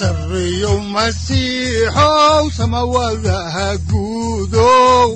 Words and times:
sareyow 0.00 0.78
masiixow 0.96 2.44
samawadaha 2.56 3.68
guudow 3.90 5.08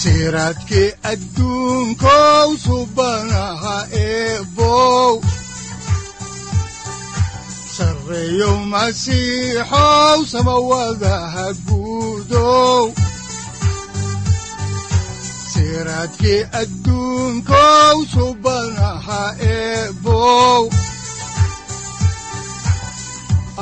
siraadkii 0.00 0.90
adduunkow 1.12 2.48
subanaha 2.66 3.76
eebow 4.06 5.18
sareyow 7.76 8.56
masiixow 8.74 10.18
samawadaha 10.32 11.46
guudow 11.66 12.94
siraadkii 15.52 16.42
adduunkow 16.62 17.96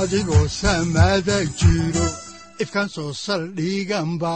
adigoo 0.01 0.47
samaada 0.61 1.37
jiro 1.59 2.07
ifkan 2.63 2.89
soo 2.95 3.13
saldhiganba 3.25 4.35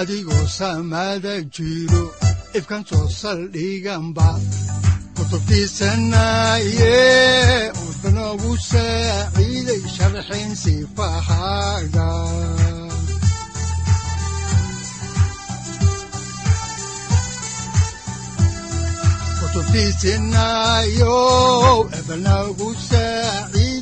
adigoo 0.00 0.44
samaada 0.58 1.34
jiro 1.56 2.02
ifkan 2.58 2.82
soo 2.90 3.06
saldhiganba 3.20 4.28
kutubtiisanaaye 5.16 6.96
udanogu 7.86 8.52
saaciiday 8.70 9.82
sharxin 9.96 10.50
sifahaaga 10.62 12.08
kutubtiisinaayo 20.24 21.18
ebanagu 21.98 22.68
saaciid 22.88 23.73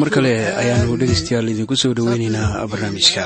mar 0.00 0.10
kale 0.14 0.32
ayaanu 0.62 0.96
dhegaystayaal 1.00 1.48
idinku 1.52 1.76
soo 1.82 1.92
dhoweyneynaa 1.98 2.66
barnaamijka 2.70 3.24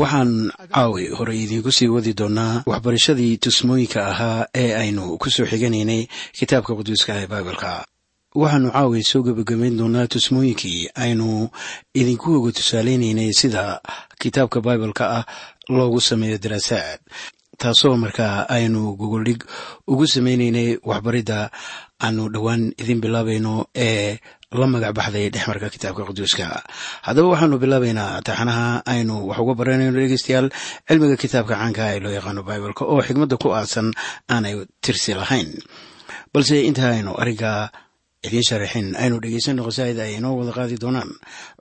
waxaan 0.00 0.30
caawi 0.74 1.04
horey 1.18 1.38
idiinku 1.44 1.70
sii 1.76 1.88
wadi 1.94 2.12
doonaa 2.20 2.62
waxbarashadii 2.70 3.36
tusmooyinka 3.44 4.00
ahaa 4.12 4.46
ee 4.62 4.70
aynu 4.82 5.04
ku 5.22 5.28
soo 5.34 5.46
xiganaynay 5.52 6.02
kitaabka 6.38 6.72
quduuska 6.78 7.12
ee 7.20 7.26
baibalka 7.32 7.70
waxaannu 8.40 8.70
caawi 8.72 9.00
soo 9.10 9.22
gebagabayn 9.26 9.76
doonaa 9.80 10.06
tusmooyinkii 10.12 10.80
aynu 11.04 11.28
idinku 12.00 12.28
oga 12.38 12.50
tusaaleynaynay 12.58 13.30
sida 13.40 13.80
kitaabka 14.20 14.58
baibalka 14.66 15.04
ah 15.18 15.24
loogu 15.68 16.00
sameeyo 16.00 16.38
daraasaad 16.44 17.00
taasoo 17.60 17.96
markaa 18.04 18.48
aynu 18.56 18.96
gogoldhig 19.00 19.40
ugu 19.92 20.06
sameynaynay 20.14 20.68
waxbaridda 20.90 21.38
aanu 22.04 22.22
dhowaan 22.34 22.62
idin 22.82 23.00
bilaabayno 23.04 23.52
ee 23.86 24.18
la 24.60 24.66
magac 24.72 24.92
baxday 24.98 25.26
dhexmarka 25.34 25.68
kitaabka 25.74 26.02
quduuska. 26.08 26.46
Haddaba 27.06 27.28
waxaanu 27.32 27.56
bilaabaynaa 27.62 28.20
taxanaha 28.26 28.66
aynu 28.92 29.14
wax 29.28 29.38
uga 29.42 29.54
baranayno 29.58 29.92
dhegeystayaal 30.00 30.48
cilmiga 30.88 31.16
kitaabka 31.22 31.54
caanka 31.60 31.82
ee 31.94 32.00
loo 32.04 32.12
yaqaano 32.18 32.42
baibalka 32.48 32.82
oo 32.92 33.00
xigmadda 33.06 33.36
ku 33.42 33.48
aadsan 33.56 33.88
aanay 34.32 34.54
tirsi 34.84 35.12
lahayn. 35.20 35.50
Balse 36.32 36.56
inta 36.68 36.84
aynu 36.92 37.12
ariga 37.22 37.52
idiin 38.28 38.46
sharaxin 38.48 38.88
aynu 39.02 39.16
dhegeysanno 39.24 39.62
qasaa'ida 39.68 40.02
ay 40.06 40.14
inoo 40.18 40.34
wada 40.40 40.52
qaadi 40.58 40.76
doonaan 40.84 41.10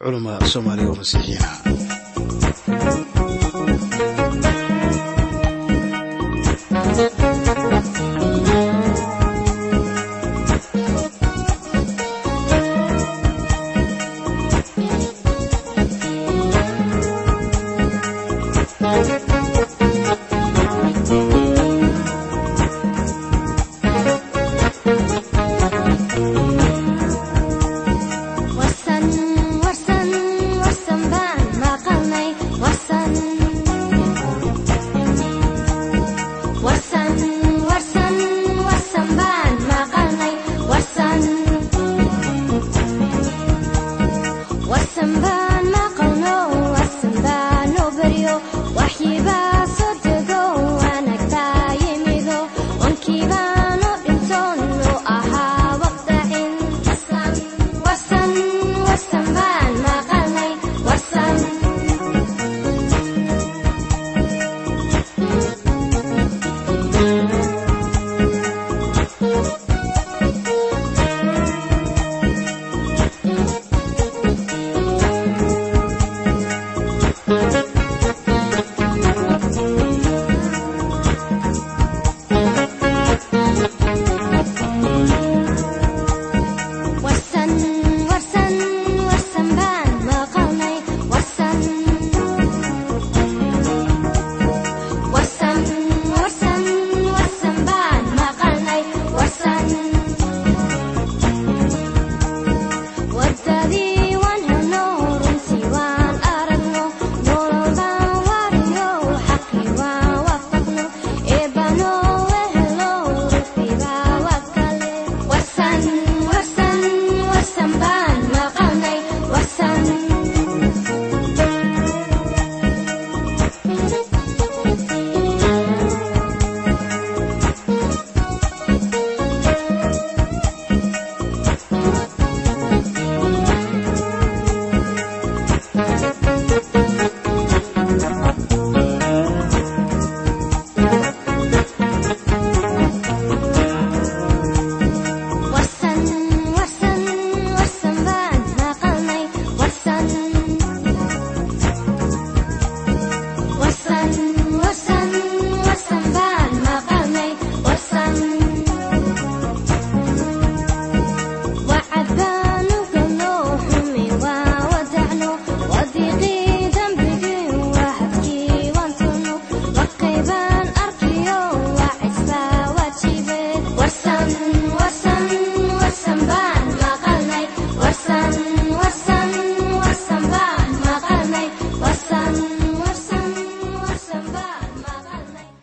culama 0.03 0.33
soomaaliya 0.53 0.89
oo 0.91 0.97
masiixiina 1.01 1.47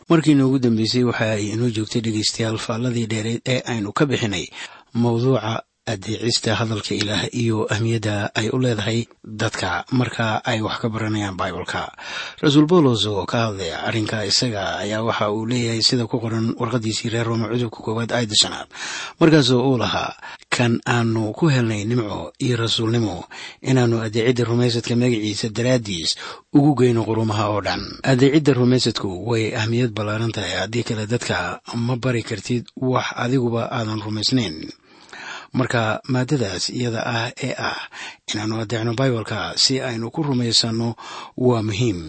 markii 0.08 0.34
noogu 0.34 0.58
dambeysay 0.58 1.04
waxa 1.04 1.26
ay 1.36 1.44
inoo 1.54 1.70
joogtay 1.76 2.00
dhegeystayaal 2.04 2.58
faalladii 2.66 3.06
dheereed 3.12 3.40
ee 3.54 3.60
aynu 3.72 3.92
ka 3.92 4.06
bixinay 4.06 4.44
mawduuca 4.94 5.62
adeecista 5.92 6.54
hadalka 6.60 6.92
ilaah 7.00 7.24
iyo 7.42 7.64
ahmiyadda 7.74 8.30
ay 8.34 8.48
u 8.52 8.58
leedahay 8.64 9.08
dadka. 9.24 9.84
Marka 9.98 10.44
ay 10.44 10.60
wax 10.66 10.76
ka 10.82 10.88
baranayaan 10.92 11.36
baibalka 11.40 11.82
bawlos 12.68 13.06
oo 13.08 13.24
ka 13.24 13.38
hadlaya 13.48 13.76
arrinka 13.88 14.24
isaga 14.28 14.62
ayaa 14.84 15.02
waxa 15.08 15.32
uu 15.32 15.46
leeyahay 15.50 15.80
sida 15.82 16.04
ku 16.06 16.20
qoran 16.20 16.52
warqadiisii 16.60 17.08
reer 17.12 17.26
rooma 17.26 17.48
cudubka 17.48 17.80
koowaad 17.84 18.12
aayadda 18.12 18.36
shanaad. 18.42 18.68
Markaasoo 19.20 19.62
uu 19.70 19.78
lahaa 19.80 20.12
kan 20.50 20.80
aanu 20.86 21.32
ku 21.32 21.48
helnay 21.48 21.84
nimco 21.88 22.32
iyo 22.44 22.56
rasuulnimo 22.56 23.24
inaannu 23.62 24.00
adeecidda 24.06 24.44
rumaysadka 24.44 24.96
magaciisa 24.96 25.48
daraaddiis 25.48 26.10
ugu 26.52 26.74
geyno 26.78 27.04
qurumaha 27.08 27.44
oo 27.52 27.60
dhan. 27.66 27.82
Adeecidda 28.02 28.52
rumaysadku 28.60 29.08
way 29.30 29.54
ahmiyad 29.56 29.90
ballaaran 29.96 30.32
tahay. 30.32 30.54
Haddii 30.60 30.84
kale 30.88 31.06
dadka 31.06 31.60
ma 31.74 31.96
bari 31.96 32.22
kartid 32.22 32.64
wax 32.76 33.06
adiguba 33.16 33.62
aadan 33.72 34.00
rumaysnayn 34.04 34.56
marka 35.52 36.00
maadadaas 36.12 36.64
iyada 36.70 37.00
ah 37.06 37.30
ee 37.46 37.54
ah 37.58 37.80
inaannu 38.32 38.56
adeecno 38.62 38.92
baibalka 39.00 39.38
si 39.56 39.80
aynu 39.80 40.10
ku 40.10 40.22
rumaysanno 40.22 40.94
waa 41.36 41.62
muhiim. 41.62 42.00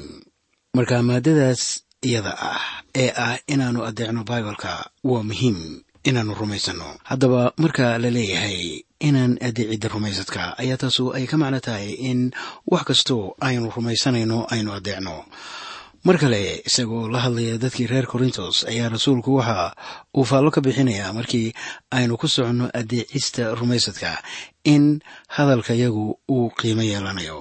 Marka 0.75 1.03
maadadaas 1.03 1.61
iyada 2.01 2.33
ah 2.51 2.61
ee 2.95 3.11
ah 3.25 3.37
inaannu 3.53 3.81
adeecno 3.89 4.21
baibalka 4.23 4.71
waa 5.03 5.23
muhiim 5.29 5.81
inaannu 6.03 6.33
rumaysanno 6.41 6.87
haddaba 7.09 7.41
marka 7.57 7.97
la 8.03 8.09
leeyahay 8.15 8.83
inaan 9.07 9.33
adeecidda 9.47 9.87
rumaysadka 9.93 10.41
ayaa 10.61 10.77
taasu 10.81 11.03
ay 11.17 11.25
ka 11.31 11.35
macno 11.41 11.59
tahay 11.59 11.89
in 12.09 12.31
wax 12.71 12.83
kastoo 12.89 13.35
aynu 13.47 13.67
rumaysanayno 13.75 14.37
aynu 14.53 14.69
adeecno 14.77 15.15
mar 16.09 16.17
kale 16.17 16.61
isagoo 16.65 17.05
la 17.13 17.19
hadlaya 17.25 17.57
dadkii 17.63 17.87
reer 17.91 18.05
korintos 18.11 18.65
ayaa 18.71 18.89
rasuulku 18.89 19.35
waxa 19.39 19.75
uu 20.17 20.25
faallo 20.29 20.49
ka 20.55 20.61
bixinayaa 20.65 21.13
markii 21.13 21.53
aynu 21.97 22.17
ku 22.17 22.27
soconno 22.27 22.65
adeecista 22.79 23.53
rumaysadka 23.59 24.11
in 24.73 24.83
hadalkayagu 25.35 26.05
uu 26.35 26.49
qiimo 26.59 26.81
yeelanayo 26.91 27.37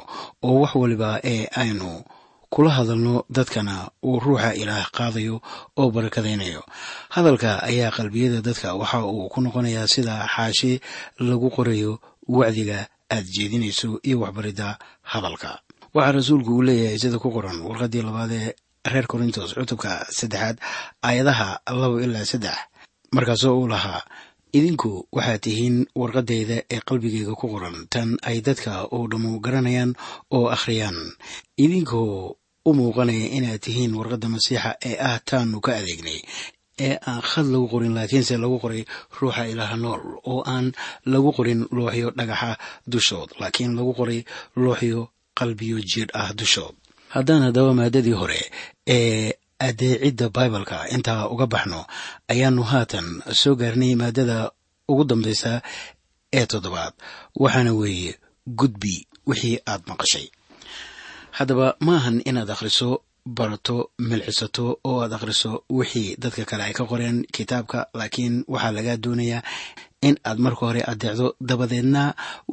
oo 0.48 0.60
wax 0.62 0.72
waliba 0.82 1.10
ee 1.32 1.48
aynu 1.62 2.04
kula 2.50 2.70
hadalno 2.78 3.24
dadkana 3.36 3.74
uu 4.04 4.20
ruuxa 4.24 4.50
ilaah 4.62 4.86
qaadayo 4.96 5.40
oo 5.80 5.88
barakadaynayo. 5.94 6.62
Hadalka 7.14 7.50
ayaa 7.70 7.90
qalbiyada 7.96 8.40
dadka 8.48 8.68
waxa 8.80 8.98
uu 9.04 9.28
ku 9.32 9.40
noqonayaa 9.40 9.86
sida 9.94 10.14
xaashi 10.34 10.72
lagu 11.28 11.48
qorayo 11.56 11.92
wacdiga 12.28 12.78
aad 13.14 13.24
jeedinayso 13.36 14.00
iyo 14.08 14.20
waxbaridda 14.20 14.78
hadalka 15.12 15.50
waxaa 15.94 16.12
rasuulku 16.18 16.50
uu 16.56 16.62
leeyahay 16.68 16.98
sida 17.02 17.18
ku 17.22 17.28
qoran 17.36 17.58
warqaddii 17.68 18.02
labaad 18.08 18.32
ee 18.40 18.48
reer 18.92 19.06
korintos 19.12 19.50
cutubka 19.58 19.90
saddexaad 20.18 20.56
aayadaha 21.08 21.48
laba 21.80 21.96
ilaa 22.06 22.24
saddex. 22.32 22.56
Markaasoo 23.14 23.54
uu 23.60 23.68
lahaa 23.74 24.02
idinku 24.58 24.90
waxaad 25.16 25.40
tihiin 25.44 25.76
warqaddayda 26.00 26.56
ee 26.74 26.80
qalbigayga 26.88 27.34
ku 27.40 27.46
qoran. 27.54 27.76
Tan 27.92 28.08
ay 28.28 28.38
dadka 28.46 28.72
oo 28.94 29.04
dhammu 29.10 29.30
garanayaan 29.44 29.90
oo 30.36 30.46
akhriyaan. 30.56 30.98
Idinkoo 31.64 32.36
u 32.68 32.70
muuqanaya 32.78 33.26
inaad 33.36 33.60
tihiin 33.64 33.92
warqadda 33.98 34.28
masiixa 34.34 34.70
ee 34.88 34.96
ah 35.08 35.18
taanu 35.28 35.56
ka 35.64 35.70
adeegnay 35.80 36.20
ee 36.86 36.94
aan 37.10 37.20
khad 37.30 37.46
lagu 37.52 37.66
qorin 37.72 37.94
laakiinse 37.98 38.34
lagu 38.42 38.56
qoray 38.62 38.82
ruuxa 39.18 39.42
ilaaha 39.52 39.76
nool 39.82 40.02
oo 40.32 40.40
aan 40.52 40.66
lagu 41.12 41.30
qorin 41.36 41.60
looxyo 41.76 42.08
dhagaxa 42.18 42.50
dushood 42.92 43.28
laakiin 43.40 43.72
lagu 43.78 43.92
qoray 43.98 44.20
looxyo 44.64 45.00
qalbiyo 45.38 45.76
jiidh 45.90 46.10
ah 46.20 46.30
dushood 46.38 46.74
haddaan 47.14 47.42
haddaba 47.46 47.70
maadadii 47.78 48.16
hore 48.20 48.40
ee 48.96 49.32
adeecidda 49.66 50.26
baibalka 50.36 50.76
intaa 50.94 51.22
uga 51.32 51.46
baxno 51.52 51.80
ayaanu 52.32 52.62
haatan 52.70 53.06
soo 53.40 53.54
gaarnay 53.60 53.92
maadada 54.02 54.38
ugu 54.90 55.04
dambaysa 55.10 55.52
ee 56.38 56.46
toddobaad 56.50 56.94
waxaana 57.42 57.72
weeye 57.80 58.12
gudbi 58.60 58.94
wixii 59.28 59.56
aad 59.70 59.82
maqashay. 59.90 60.26
Haddaba 61.38 61.66
maahan 61.86 62.16
inaad 62.28 62.50
akhriso 62.54 62.88
barato 63.38 63.76
milcisato 64.08 64.64
oo 64.88 64.98
aad 65.04 65.12
akhriso 65.16 65.50
wixii 65.78 66.16
dadka 66.22 66.44
kale 66.50 66.62
ay 66.68 66.72
ka 66.78 66.84
qoreen 66.90 67.18
kitaabka 67.36 67.80
laakiin 67.98 68.34
waxaa 68.52 68.72
lagaa 68.76 68.96
doonayaa 69.04 69.42
in 70.08 70.16
aad 70.28 70.38
marka 70.44 70.62
hore 70.66 70.82
adeecdo 70.92 71.26
dabadeedna 71.48 72.02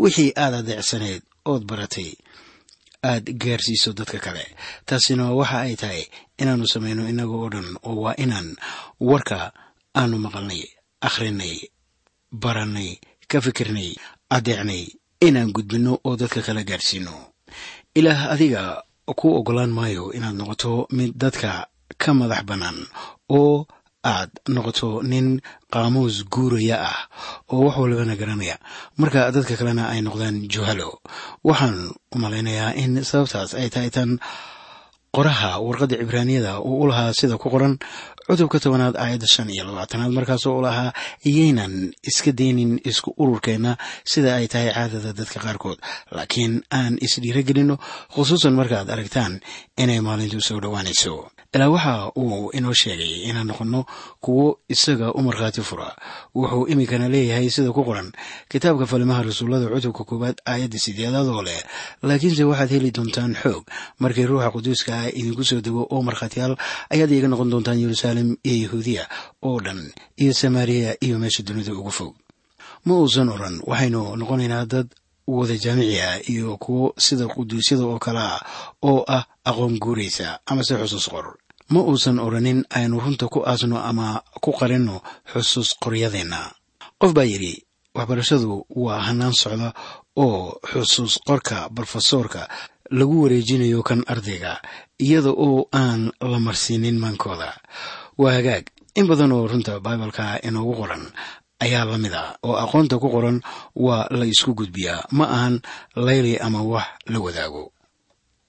wixii 0.02 0.32
aad 0.44 0.54
adeecsanayd 0.62 1.22
ood 1.52 1.64
baratay 1.70 2.10
aad 3.10 3.26
gaarsiiso 3.44 3.90
dadka 3.98 4.20
kale. 4.26 4.46
Taasina 4.88 5.26
waxa 5.40 5.58
ay 5.66 5.76
tahay 5.82 6.04
inaannu 6.42 6.68
samayno 6.74 7.04
innaga 7.12 7.36
oo 7.40 7.50
dhan 7.54 7.68
oo 7.88 7.96
waa 8.04 8.16
inaan 8.24 8.50
warka 9.10 9.40
aanu 10.00 10.16
maqalnay 10.26 10.62
akhrinay 11.08 11.56
barannay 12.42 12.90
ka 13.30 13.38
fikirnay 13.46 13.90
adeecnay 14.36 14.84
inaan 15.28 15.52
gudbinno 15.56 15.94
oo 16.06 16.14
dadka 16.22 16.42
kale 16.48 16.62
gaarsiino. 16.70 17.14
Ilaah 18.00 18.22
adiga 18.34 18.62
ku 19.20 19.28
oggolaan 19.38 19.72
maayo 19.78 20.04
inaad 20.18 20.36
noqoto 20.40 20.72
mid 20.98 21.12
dadka 21.22 21.52
ka 22.02 22.10
madax 22.20 22.42
bannaan 22.50 22.78
oo 23.38 23.68
aad 24.14 24.30
noqoto 24.56 24.90
nin 25.12 25.28
qaamuus 25.74 26.16
guuraya 26.34 26.78
ah 26.92 27.00
oo 27.54 27.62
wax 27.66 27.76
walibana 27.82 28.16
garanaya. 28.22 28.56
Marka 29.02 29.32
dadka 29.36 29.54
kalena 29.60 29.84
ay 29.94 30.00
noqdaan 30.08 30.38
juhalo 30.54 30.90
waxaan 31.48 31.78
u 32.14 32.18
malaynayaa 32.24 32.72
in 32.82 32.92
sababtaas 33.10 33.52
ay 33.60 33.68
tahay 33.74 33.90
tan 33.96 34.12
qoraha 35.16 35.50
warqadda 35.66 35.96
cibraaniyada 36.02 36.60
uu 36.60 36.84
u 36.84 36.88
lahaa 36.92 37.14
sida 37.20 37.38
ku 37.42 37.48
qoran 37.54 37.74
cutubka 38.28 38.58
tobanaad 38.64 38.96
aayadda 39.04 39.28
shan 39.34 39.48
iyo 39.54 39.64
labaatanaad. 39.70 40.12
Markaasoo 40.18 40.60
u 40.60 40.62
lahaa 40.68 40.92
iyaynan 41.30 41.74
iska 42.10 42.32
daynin 42.40 42.72
isku 42.90 43.10
ururkeenna 43.22 43.72
sida 44.12 44.36
ay 44.40 44.48
tahay 44.52 44.70
caadada 44.76 45.12
dadka 45.20 45.40
qaarkood. 45.46 45.80
Laakiin 46.16 46.54
aan 46.80 46.94
isdhiiragelinno 47.06 47.76
khusuusan 48.14 48.54
markaad 48.60 48.88
aragtaan 48.94 49.34
inay 49.84 50.00
maalintu 50.08 50.42
soo 50.48 50.60
dhowaanayso 50.64 51.14
ilaa 51.56 51.70
waxa 51.76 52.12
uu 52.22 52.52
inoo 52.58 52.74
sheegay 52.82 53.14
inaan 53.30 53.48
noqonno 53.48 53.82
kuwo 54.24 54.60
isaga 54.74 55.08
u 55.18 55.22
markhaati 55.28 55.62
fura. 55.62 55.90
Wuxuu 56.36 56.68
iminkana 56.68 57.08
leeyahay 57.14 57.50
sida 57.50 57.72
ku 57.72 57.84
qoran 57.88 58.12
kitaabka 58.52 58.86
falimaha 58.92 59.24
rasuullada 59.24 59.68
cutubka 59.72 60.04
koowaad 60.10 60.38
aayadda 60.52 60.78
sideedaad 60.86 61.28
oo 61.32 61.42
leh 61.48 61.62
laakiinse 62.04 62.44
waxaad 62.44 62.70
heli 62.76 62.92
doontaan 62.92 63.34
xoog. 63.42 63.64
Markii 64.00 64.26
ruuxa 64.30 64.52
quduuska 64.52 64.92
ah 65.00 65.08
idinku 65.20 65.44
soo 65.50 65.62
dego 65.66 65.88
oo 65.94 66.02
markhaatiyaal 66.04 66.54
ayaad 66.94 67.12
iiga 67.12 67.28
noqon 67.32 67.50
doontaan 67.52 67.80
yeruusaalem 67.82 68.30
iyo 68.44 68.58
yahuudiya 68.68 69.04
oo 69.48 69.58
dhan 69.66 69.80
iyo 70.22 70.34
samaariya 70.34 70.92
iyo 71.06 71.16
meesha 71.20 71.44
dunida 71.48 71.72
ugu 71.74 71.92
fog. 71.92 72.14
Ma 72.86 72.94
uusan 73.00 73.30
oran 73.30 73.56
waxaynu 73.64 74.16
noqonaynaa 74.20 74.66
dad 74.66 74.88
wada 75.28 75.56
jaamici 75.58 76.02
ah 76.02 76.20
iyo 76.30 76.58
kuwo 76.58 76.94
sida 77.06 77.26
quduusyada 77.32 77.84
oo 77.88 78.00
kale 78.00 78.20
ah 78.20 78.42
oo 78.84 79.02
ah 79.08 79.24
aqoon 79.50 79.80
guuraysa 79.80 80.40
amase 80.46 80.76
xusuus 80.82 81.08
qor 81.10 81.28
ma 81.74 81.80
uusan 81.90 82.20
oranin 82.20 82.60
aynu 82.78 83.00
runta 83.04 83.26
ku 83.34 83.40
aasno 83.46 83.78
ama 83.90 84.22
ku 84.44 84.52
qarinno 84.60 84.96
xusuus 85.32 85.70
qoryadeenna 85.84 86.40
qof 87.02 87.12
baa 87.18 87.26
yidhi 87.32 87.54
waxbarashadu 87.98 88.66
waa 88.86 89.00
hanaan 89.08 89.34
socda 89.34 89.70
oo 90.26 90.60
xusuus 90.72 91.14
qorka 91.28 91.58
brofesoorka 91.76 92.42
lagu 92.98 93.16
wareejinayo 93.24 93.80
kan 93.88 94.02
ardayga 94.14 94.62
iyada 95.06 95.32
oo 95.46 95.66
aan 95.82 96.02
la 96.32 96.40
marsiinin 96.40 96.98
maankooda. 97.04 97.50
Waa 98.22 98.32
hagaag. 98.38 98.66
In 98.96 99.08
badan 99.10 99.32
oo 99.36 99.48
runta 99.52 99.80
baibalka 99.86 100.40
inoogu 100.48 100.74
qoran 100.80 101.04
ayaa 101.64 101.86
la 101.90 101.98
mid 101.98 102.14
a 102.14 102.38
oo 102.46 102.56
aqoonta 102.64 102.96
ku 103.02 103.10
qoran 103.16 103.42
waa 103.86 104.06
la 104.18 104.26
isku 104.34 104.54
gudbiyaa. 104.60 105.08
Ma 105.18 105.26
ahan 105.36 105.56
layli 106.06 106.38
ama 106.46 106.62
wax 106.64 106.86
la 107.12 107.20
wadaago. 107.26 107.64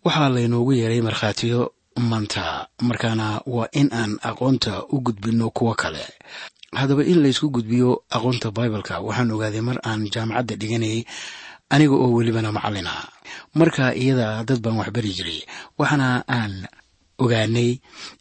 Waxaa 0.05 0.29
laynoogu 0.35 0.73
yeeray 0.79 1.01
markhaatiyo 1.01 1.61
manta 1.97 2.69
markaana 2.83 3.41
waa 3.47 3.69
in 3.73 3.89
aan 3.93 4.19
aqoonta 4.23 4.85
u 4.93 5.01
gudbinno 5.01 5.51
kuwo 5.51 5.75
kale. 5.75 6.05
Haddaba 6.73 7.05
in 7.05 7.23
laysku 7.23 7.51
gudbiyo 7.51 8.03
aqoonta 8.11 8.51
baibalka 8.51 9.01
waxaan 9.01 9.31
ogaaday 9.35 9.61
mar 9.61 9.79
aan 9.89 10.09
jaamacadda 10.13 10.55
dhiganayay 10.61 11.05
aniga 11.73 11.95
oo 11.95 12.13
welibana 12.17 12.53
macallina 12.53 12.93
marka 13.59 13.95
iyada 13.95 14.45
dad 14.49 14.61
baan 14.65 14.77
waxbari 14.81 15.11
jiray 15.17 15.41
waxaana 15.79 16.09
aan 16.29 16.53
ogaanay 17.23 17.71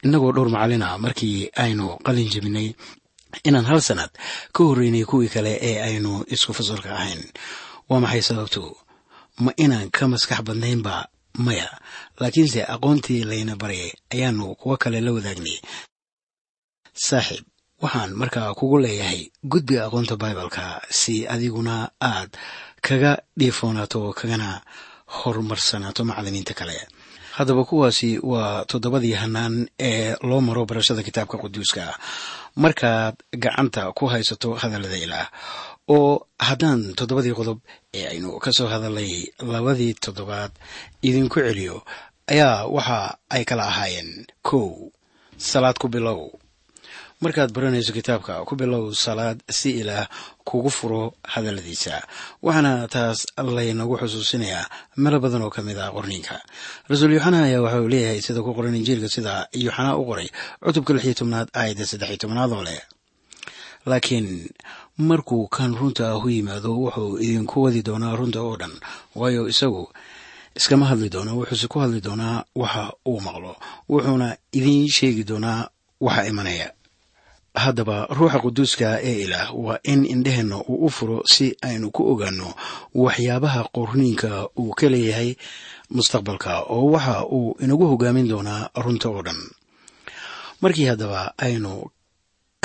innagoo 0.03 0.31
dhowr 0.35 0.49
macallina 0.55 0.87
markii 1.03 1.49
aynu 1.63 1.85
qalin 2.05 2.29
jebinay 2.33 2.67
inaan 3.47 3.65
hal 3.69 3.81
sanad 3.81 4.09
ka 4.55 4.61
horreynay 4.63 5.03
kuwii 5.09 5.29
kale 5.35 5.51
ee 5.61 5.77
aynu 5.87 6.23
isku 6.33 6.53
fasalka 6.53 6.89
ahayn. 6.95 7.23
Waa 7.89 7.99
maxay 7.99 8.21
sababtu? 8.21 8.63
Ma 9.43 9.51
inaan 9.63 9.91
ka 9.91 10.07
maskax 10.07 10.39
badnaynba 10.47 11.07
maya 11.45 11.67
laakiinse 12.19 12.61
aqoontii 12.73 13.23
layna 13.29 13.55
baryay 13.61 13.91
ayaanu 14.13 14.55
kuwo 14.59 14.75
kale 14.81 14.99
la 15.05 15.11
wadaagnay. 15.15 15.57
Saaxiib 17.07 17.45
waxaan 17.83 18.11
markaa 18.21 18.53
kugu 18.59 18.77
leeyahay 18.83 19.21
gudbi 19.51 19.75
aqoonta 19.85 20.15
baibalka 20.21 20.63
si 20.99 21.15
adiguna 21.33 21.75
aad 22.11 22.29
kaga 22.85 23.11
dhiifoonaato 23.39 23.99
kagana 24.19 24.49
horumarsanaato 25.17 26.01
macallimiinta 26.09 26.53
kale. 26.59 26.77
Haddaba 27.37 27.63
kuwaasi 27.69 28.09
waa 28.31 28.65
toddobadii 28.69 29.13
hanaan 29.21 29.55
ee 29.89 30.15
loo 30.29 30.41
maro 30.47 30.65
barashada 30.69 31.03
kitaabka 31.07 31.37
quduuska. 31.37 31.83
Markaad 32.55 33.15
gacanta 33.43 33.91
ku 33.97 34.03
haysato 34.11 34.49
hadallada 34.61 34.97
ilaah 35.05 35.27
oo 35.95 36.27
haddaan 36.47 36.81
toddobadii 36.97 37.35
qodob 37.39 37.59
ee 37.97 38.05
aynu 38.11 38.39
ka 38.43 38.51
soo 38.57 38.67
hadalnay 38.73 39.11
labadii 39.53 39.93
toddobaad 40.03 40.51
idinku 41.07 41.37
celiyo 41.45 41.83
ayaa 42.31 42.65
waxa 42.75 43.17
ay 43.29 43.43
kala 43.49 43.63
ahaayeen. 43.71 44.25
Kow 44.47 44.91
salaad 45.37 45.77
ku 45.81 45.87
bilow. 45.87 46.31
Markaad 47.21 47.51
baranayso 47.55 47.93
kitaabka 47.95 48.43
ku 48.45 48.53
bilow 48.59 48.91
salaad 48.93 49.39
si 49.49 49.69
ilaah 49.81 50.07
kugu 50.43 50.69
furo 50.69 51.13
hadalladiisa 51.23 52.03
waxaana 52.43 52.87
taas 52.91 53.19
laynagu 53.37 53.95
xusuusinayaa 54.01 54.67
melo 55.03 55.17
badan 55.23 55.41
oo 55.45 55.49
ka 55.55 55.61
mid 55.63 55.77
ah 55.79 55.91
qorniinka. 55.95 56.35
Rasuul 56.91 57.13
yuuxana 57.15 57.47
ayaa 57.47 57.63
waxa 57.65 57.79
uu 57.81 57.87
leeyahay 57.93 58.21
sida 58.21 58.43
ku 58.43 58.51
qoran 58.53 58.75
injiilka 58.75 59.07
sida 59.15 59.47
yuuxana 59.55 59.95
u 59.95 60.03
qoray 60.09 60.27
cutubka 60.63 60.91
lix 60.93 61.03
iyo 61.07 61.15
tobnaad 61.19 61.47
aayadda 61.55 61.85
saddex 61.87 62.09
iyo 62.11 62.17
tobnaad 62.27 62.51
oo 62.51 62.63
leh. 62.67 62.81
Laakiin 63.85 64.49
markuu 64.97 65.47
kan 65.47 65.71
runta 65.79 66.03
ah 66.11 66.19
u 66.19 66.29
yimaado 66.29 66.71
wuxuu 66.83 67.17
idinku 67.25 67.57
wadi 67.63 67.81
doonaa 67.87 68.15
runta 68.19 68.39
oo 68.43 68.55
dhan 68.61 68.73
waayo 69.15 69.47
isagu 69.53 69.83
iskama 70.55 70.85
hadli 70.89 71.09
doono 71.13 71.31
wuxuuse 71.39 71.67
ku 71.67 71.77
hadli 71.79 72.01
doonaa 72.01 72.43
waxa 72.55 72.83
uu 73.07 73.19
maqlo. 73.25 73.51
Wuxuuna 73.89 74.27
idiin 74.57 74.87
sheegi 74.95 75.23
doonaa 75.29 75.69
waxa 76.05 76.23
imanaya. 76.31 76.67
Haddaba 77.63 77.97
ruuxa 78.17 78.39
quduuska 78.43 78.87
ee 79.09 79.17
ilaah 79.25 79.49
waa 79.65 79.79
in 79.91 80.05
indheheenna 80.13 80.57
uu 80.71 80.85
u 80.85 80.89
furo 80.89 81.17
si 81.33 81.45
aynu 81.67 81.87
ku 81.95 82.01
ogaano 82.11 82.47
waxyaabaha 83.03 83.61
qorniinka 83.75 84.31
uu 84.59 84.71
ka 84.79 84.87
leeyahay 84.93 85.29
mustaqbalka 85.95 86.51
oo 86.75 86.85
waxa 86.95 87.15
uu 87.37 87.55
inagu 87.63 87.85
hogaamin 87.91 88.27
doonaa 88.31 88.69
runta 88.83 89.07
oo 89.09 89.21
dhan. 89.27 89.39
Markii 90.61 90.85
haddaba 90.91 91.21
aynu 91.45 91.71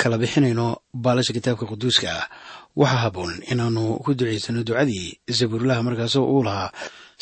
kala 0.01 0.17
bixinayno 0.21 0.67
baalasha 1.03 1.33
kitaabka 1.33 1.65
quduuska. 1.71 2.07
Ah 2.19 2.27
waxaa 2.75 3.01
habboon 3.03 3.33
inaannu 3.51 3.99
ku 4.03 4.13
ducaysano 4.13 4.63
ducadii 4.63 5.19
zabuurlaha 5.37 5.83
markaasoo 5.83 6.25
uu 6.33 6.43
lahaa 6.43 6.71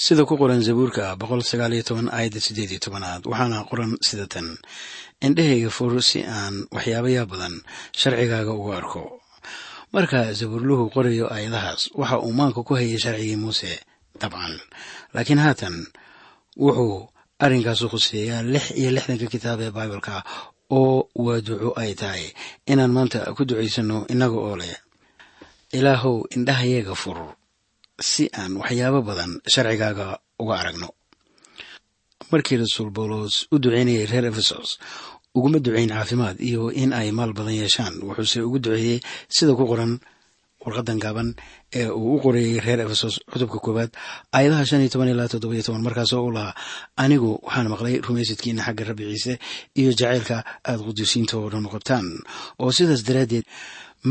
sida 0.06 0.24
ku 0.28 0.34
qoran 0.42 0.62
zabuurka 0.68 1.06
boqol 1.22 1.42
sagaal 1.52 1.74
iyo 1.76 1.84
toban 1.90 2.08
aayadda 2.16 2.40
siddeed 2.46 2.72
iyo 2.74 2.80
tobanaad 2.86 3.22
waxaana 3.32 3.58
qoran 3.70 3.92
sida 4.08 4.26
tan. 4.34 4.48
Indhahayga 5.26 5.70
fur 5.78 5.92
si 6.10 6.20
aan 6.24 6.56
waxyaabayaa 6.76 7.26
badan 7.32 7.56
sharcigaaga 8.00 8.54
uga 8.62 8.74
arko. 8.82 9.04
Marka 9.94 10.20
zabuurluhu 10.40 10.84
qorayo 10.96 11.26
aayadahaas 11.34 11.82
waxa 12.00 12.16
uu 12.26 12.34
maanka 12.40 12.60
ku 12.68 12.74
hayay 12.80 12.98
sharcigii 13.04 13.36
muuse 13.44 13.72
dabcan. 14.22 14.54
Laakiin 15.14 15.42
haatan 15.46 15.76
wuxuu 16.64 17.10
arrinkaasu 17.44 17.86
khuseeyaa 17.92 18.42
lix 18.54 18.66
iyo 18.80 18.90
lixdanka 18.96 19.28
kitaab 19.34 19.60
ee 19.66 19.72
baibalka 19.78 20.24
oo 20.78 21.10
waa 21.26 21.42
duco 21.48 21.70
ay 21.82 21.92
tahay. 22.02 22.26
Inaan 22.72 22.92
maanta 22.96 23.20
ku 23.36 23.42
ducaysano 23.50 23.98
innaga 24.14 24.38
oo 24.48 24.56
leh 24.62 24.76
ilaahow 25.78 26.16
indhahayaga 26.36 26.96
fur 26.96 27.20
si 28.00 28.24
aan 28.40 28.54
waxyaabo 28.62 29.02
badan 29.10 29.32
sharcigaaga 29.54 30.08
uga 30.44 30.56
aragno. 30.62 30.90
Markii 32.32 32.58
rasuul 32.62 32.90
bawlos 32.98 33.48
u 33.54 33.58
duceynayay 33.60 34.06
reer 34.12 34.26
efesos 34.32 34.78
uguma 35.36 35.60
ducayn 35.60 35.90
caafimaad 35.90 36.38
iyo 36.50 36.70
in 36.72 36.94
ay 36.94 37.12
maal 37.12 37.34
badan 37.34 37.56
yeeshaan 37.62 37.96
wuxuuse 38.08 38.40
ugu 38.48 38.60
duceeyey 38.60 39.00
sida 39.36 39.54
ku 39.58 39.66
qoran 39.66 40.00
warqadan 40.64 41.00
gaaban 41.04 41.30
ee 41.80 41.88
uu 41.90 42.16
u 42.18 42.22
qorayey 42.24 42.60
reer 42.66 42.80
efesos 42.86 43.16
cutubka 43.32 43.58
koowaad 43.66 43.92
aayadaha 44.36 44.66
shan 44.70 44.82
iyo 44.84 44.90
toban 44.94 45.10
ilaa 45.14 45.32
toddobiyo 45.32 45.64
toban 45.64 45.82
markaasoo 45.88 46.24
u 46.28 46.32
lahaa 46.36 46.54
anigu 47.04 47.32
waxaan 47.46 47.68
maqlay 47.74 47.96
rumaysadkiina 48.08 48.62
xagga 48.68 48.84
rabbi 48.90 49.04
ciise 49.14 49.34
iyo 49.80 49.92
jacaylka 50.00 50.38
aada 50.68 50.82
quduusiinta 50.88 51.34
oo 51.40 51.50
dhan 51.54 51.66
qabtaan 51.74 52.06
oo 52.62 52.70
sidaas 52.78 53.02
daraaddeed 53.08 53.46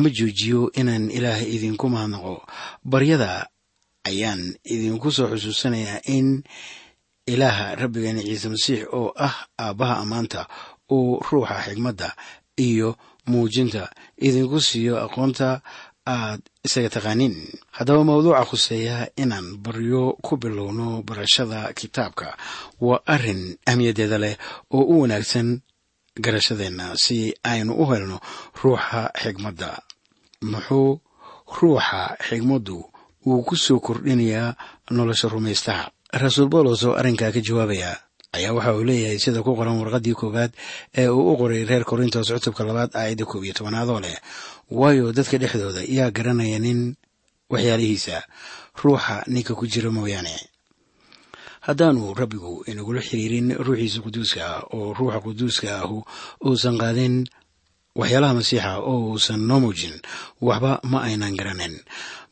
ma 0.00 0.09
joojiyo 0.18 0.61
inaan 0.80 1.04
ilaah 1.16 1.40
idinku 1.54 1.87
mahadnaqo. 1.95 2.35
Baryada 2.92 3.30
ayaan 4.09 4.43
idinku 4.75 5.09
soo 5.17 5.29
xusuusanayaa 5.33 6.00
in 6.17 6.29
ilaaha 7.33 7.67
rabbigeena 7.81 8.23
ciise 8.29 8.49
masiix 8.55 8.81
oo 8.99 9.09
ah 9.27 9.37
aabbaha 9.65 9.95
ammaanta 10.03 10.41
uu 10.97 11.21
ruuxa 11.31 11.57
xigmadda 11.67 12.09
iyo 12.67 12.88
muujinta. 13.31 13.83
Idinku 14.27 14.59
siiyo 14.69 14.95
aqoonta 15.05 15.49
aad 16.15 16.41
isaga 16.67 16.88
taqaaniin 16.95 17.37
haddaba 17.77 18.03
mawduuca 18.09 18.45
khuseeya 18.50 18.97
inaan 19.23 19.47
baryo 19.65 20.03
ku 20.25 20.33
bilowno 20.43 20.87
barashada 21.09 21.61
kitaabka 21.79 22.29
waa 22.87 23.00
arrin 23.15 23.43
ahmiyaddeeda 23.71 24.19
leh 24.25 24.35
oo 24.77 24.85
u 24.93 24.95
wanaagsan 25.03 25.49
garashadeenna 26.25 26.87
si 27.05 27.17
aynu 27.50 27.73
u 27.77 27.85
helno 27.91 28.17
ruuxa 28.62 29.00
xigmadda. 29.23 29.71
Muxuu 30.50 30.91
ruuxa 31.61 32.00
xigmaddu 32.27 32.79
uu 33.27 33.43
ku 33.43 33.57
soo 33.57 33.81
kordhinayaa 33.81 34.55
nolosha 34.91 35.29
rumaystaha. 35.29 35.91
Rasuul 36.13 36.49
boolos 36.49 36.83
oo 36.85 36.95
arrinkaa 37.01 37.33
ka 37.35 37.41
jawaabaya 37.41 37.91
ayaa 38.33 38.53
waxa 38.57 38.75
uu 38.77 38.85
leeyahay 38.85 39.19
sida 39.19 39.43
ku 39.43 39.57
qoran 39.57 39.79
warqaddii 39.81 40.15
koowaad 40.21 40.53
ee 40.97 41.09
uu 41.09 41.33
u 41.33 41.37
qoray 41.41 41.65
reer 41.65 41.85
korintos 41.85 42.29
cutubka 42.33 42.65
labaad 42.65 42.91
aayadda 42.97 43.25
koob 43.25 43.45
iyo 43.45 43.55
tobanaadoo 43.59 44.01
leh. 44.01 44.17
Waayo 44.71 45.13
dadka 45.13 45.37
dhexdooda 45.39 45.83
yaa 45.89 46.11
garanaya 46.11 46.59
nin 46.59 46.97
waxyaalihiisa 47.53 48.17
ruuxa 48.83 49.25
ninka 49.33 49.53
ku 49.59 49.65
jira 49.67 49.91
mooyaane. 49.91 50.37
Haddaanu 51.67 52.15
rabbigu 52.15 52.65
inagula 52.71 53.01
xiriirin 53.09 53.49
ruuxiisa 53.67 54.01
quduuska 54.05 54.41
ah 54.47 54.63
oo 54.77 54.95
ruuxa 54.97 55.21
quduuska 55.25 55.69
ahu 55.85 55.99
uusan 56.47 56.77
qaadin 56.83 57.15
waxyaalaha 57.97 58.35
masiixa 58.38 58.78
oo 58.90 59.12
uusan 59.12 59.40
noo 59.49 59.61
muujin 59.61 59.97
waxba 60.40 60.80
ma 60.90 60.99
aynan 61.09 61.35
garanin. 61.38 61.75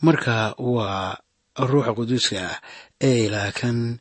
Marka 0.05 0.55
waa 0.59 1.17
ruuxa 1.59 1.93
quduuska 1.97 2.37
ah 2.51 2.57
ee 3.01 3.27
ilaa 3.27 3.53
kan 3.53 3.99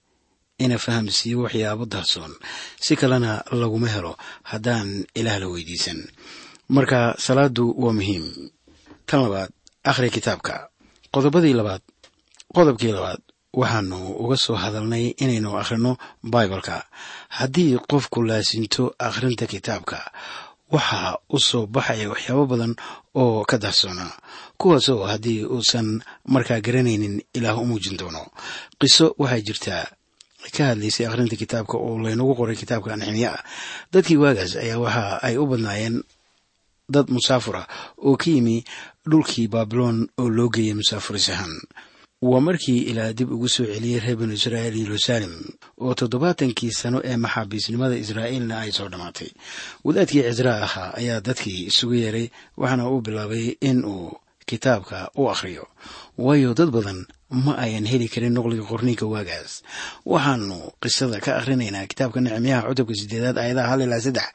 ina 0.59 0.77
fahamsiiyo 0.77 1.37
waxyaabo 1.45 1.85
darsoon. 1.85 2.33
Si 2.83 2.95
kalena 2.95 3.43
laguma 3.51 3.87
helo 3.87 4.13
haddaan 4.43 5.05
ilaah 5.15 5.39
la 5.39 5.47
weydiisan. 5.47 5.99
Marka 6.75 7.15
salaadu 7.25 7.65
waa 7.83 7.93
muhiim. 7.97 8.25
Tan 9.07 9.21
labaad 9.23 9.51
akhri 9.83 10.09
kitaabka. 10.15 10.69
Qodobadii 11.13 11.53
labaad 11.59 11.81
qodobkii 12.55 12.91
labaad 12.97 13.21
waxaanu 13.55 13.97
uga 14.23 14.37
soo 14.37 14.55
hadalnay 14.63 15.05
inaynu 15.23 15.49
akhrino 15.61 15.91
baibalka. 16.23 16.83
Haddii 17.37 17.77
qofku 17.89 18.19
laasinto 18.29 18.83
akhrinta 19.07 19.45
kitaabka 19.47 19.97
waxaa 20.71 21.17
u 21.29 21.39
soo 21.39 21.65
baxaya 21.67 22.09
waxyaabo 22.09 22.45
badan 22.51 22.73
oo 23.15 23.45
ka 23.49 23.57
darsoona. 23.57 24.05
Kuwaasoo 24.57 25.03
haddii 25.11 25.45
uusan 25.45 26.01
markaa 26.27 26.59
garanaynin 26.65 27.21
ilaah 27.33 27.57
u 27.61 27.65
muujin 27.65 27.97
doono. 27.97 28.21
Qiso 28.79 29.15
waxaa 29.17 29.41
jirtaa. 29.47 29.85
Ka 30.55 30.63
hadlaysay 30.69 31.05
akhrinta 31.07 31.35
kitaabka 31.35 31.77
oo 31.77 31.97
laynagu 32.03 32.35
qoray 32.37 32.55
kitaabka 32.55 32.93
anximiya 32.93 33.31
ah 33.33 33.43
dadkii 33.93 34.17
waagaas 34.23 34.53
ayaa 34.63 34.77
waxa 34.85 35.03
ay 35.27 35.37
u 35.41 35.45
badnaayeen 35.51 36.03
dad 36.93 37.07
musaafur 37.09 37.55
ah 37.61 37.67
oo 37.97 38.13
ka 38.17 38.29
yimi 38.29 38.61
dhulkii 39.09 39.47
baabiloon 39.53 39.97
oo 40.21 40.29
loo 40.29 40.49
geeyay 40.53 40.77
musaafuris 40.77 41.29
ahaan 41.33 41.55
waa 42.21 42.41
markii 42.47 42.79
ilaa 42.93 43.13
dib 43.17 43.31
ugu 43.33 43.49
soo 43.49 43.65
celiyey 43.65 43.99
reer 43.99 44.17
binu 44.19 44.33
israa'iil 44.37 44.77
yeruusaalem 44.85 45.33
oo 45.85 45.93
toddobaatankii 45.99 46.71
sano 46.81 46.97
ee 47.09 47.17
maxaabiisnimada 47.25 47.95
israa'iilna 48.03 48.55
ay 48.63 48.71
soo 48.77 48.87
dhammaatay 48.91 49.29
wadaadkii 49.85 50.23
cisraa 50.29 50.59
ahaa 50.67 50.89
ayaa 50.99 51.19
dadkii 51.27 51.59
isugu 51.71 51.93
yeeray 52.03 52.27
waxaana 52.61 52.83
uu 52.91 53.01
bilaabay 53.05 53.45
in 53.69 53.77
uu 53.93 54.09
kitaabka 54.49 55.09
u 55.19 55.29
akhriyo. 55.33 55.65
Waayo 56.17 56.53
dad 56.53 56.69
badan 56.75 57.05
ma 57.29 57.53
ayan 57.57 57.85
heli 57.91 58.07
karin 58.13 58.33
noqliga 58.37 58.63
qorniinka 58.69 59.05
waagaas. 59.13 59.51
Waxaanu 60.05 60.57
qisada 60.81 61.17
ka 61.25 61.31
akhrinaynaa 61.39 61.87
kitaabka 61.91 62.19
nicmiyaha 62.21 62.67
cutubka 62.69 62.93
sideedaad 62.99 63.37
aayadaha 63.41 63.67
hal 63.71 63.81
ilaa 63.85 63.99
saddex. 64.05 64.27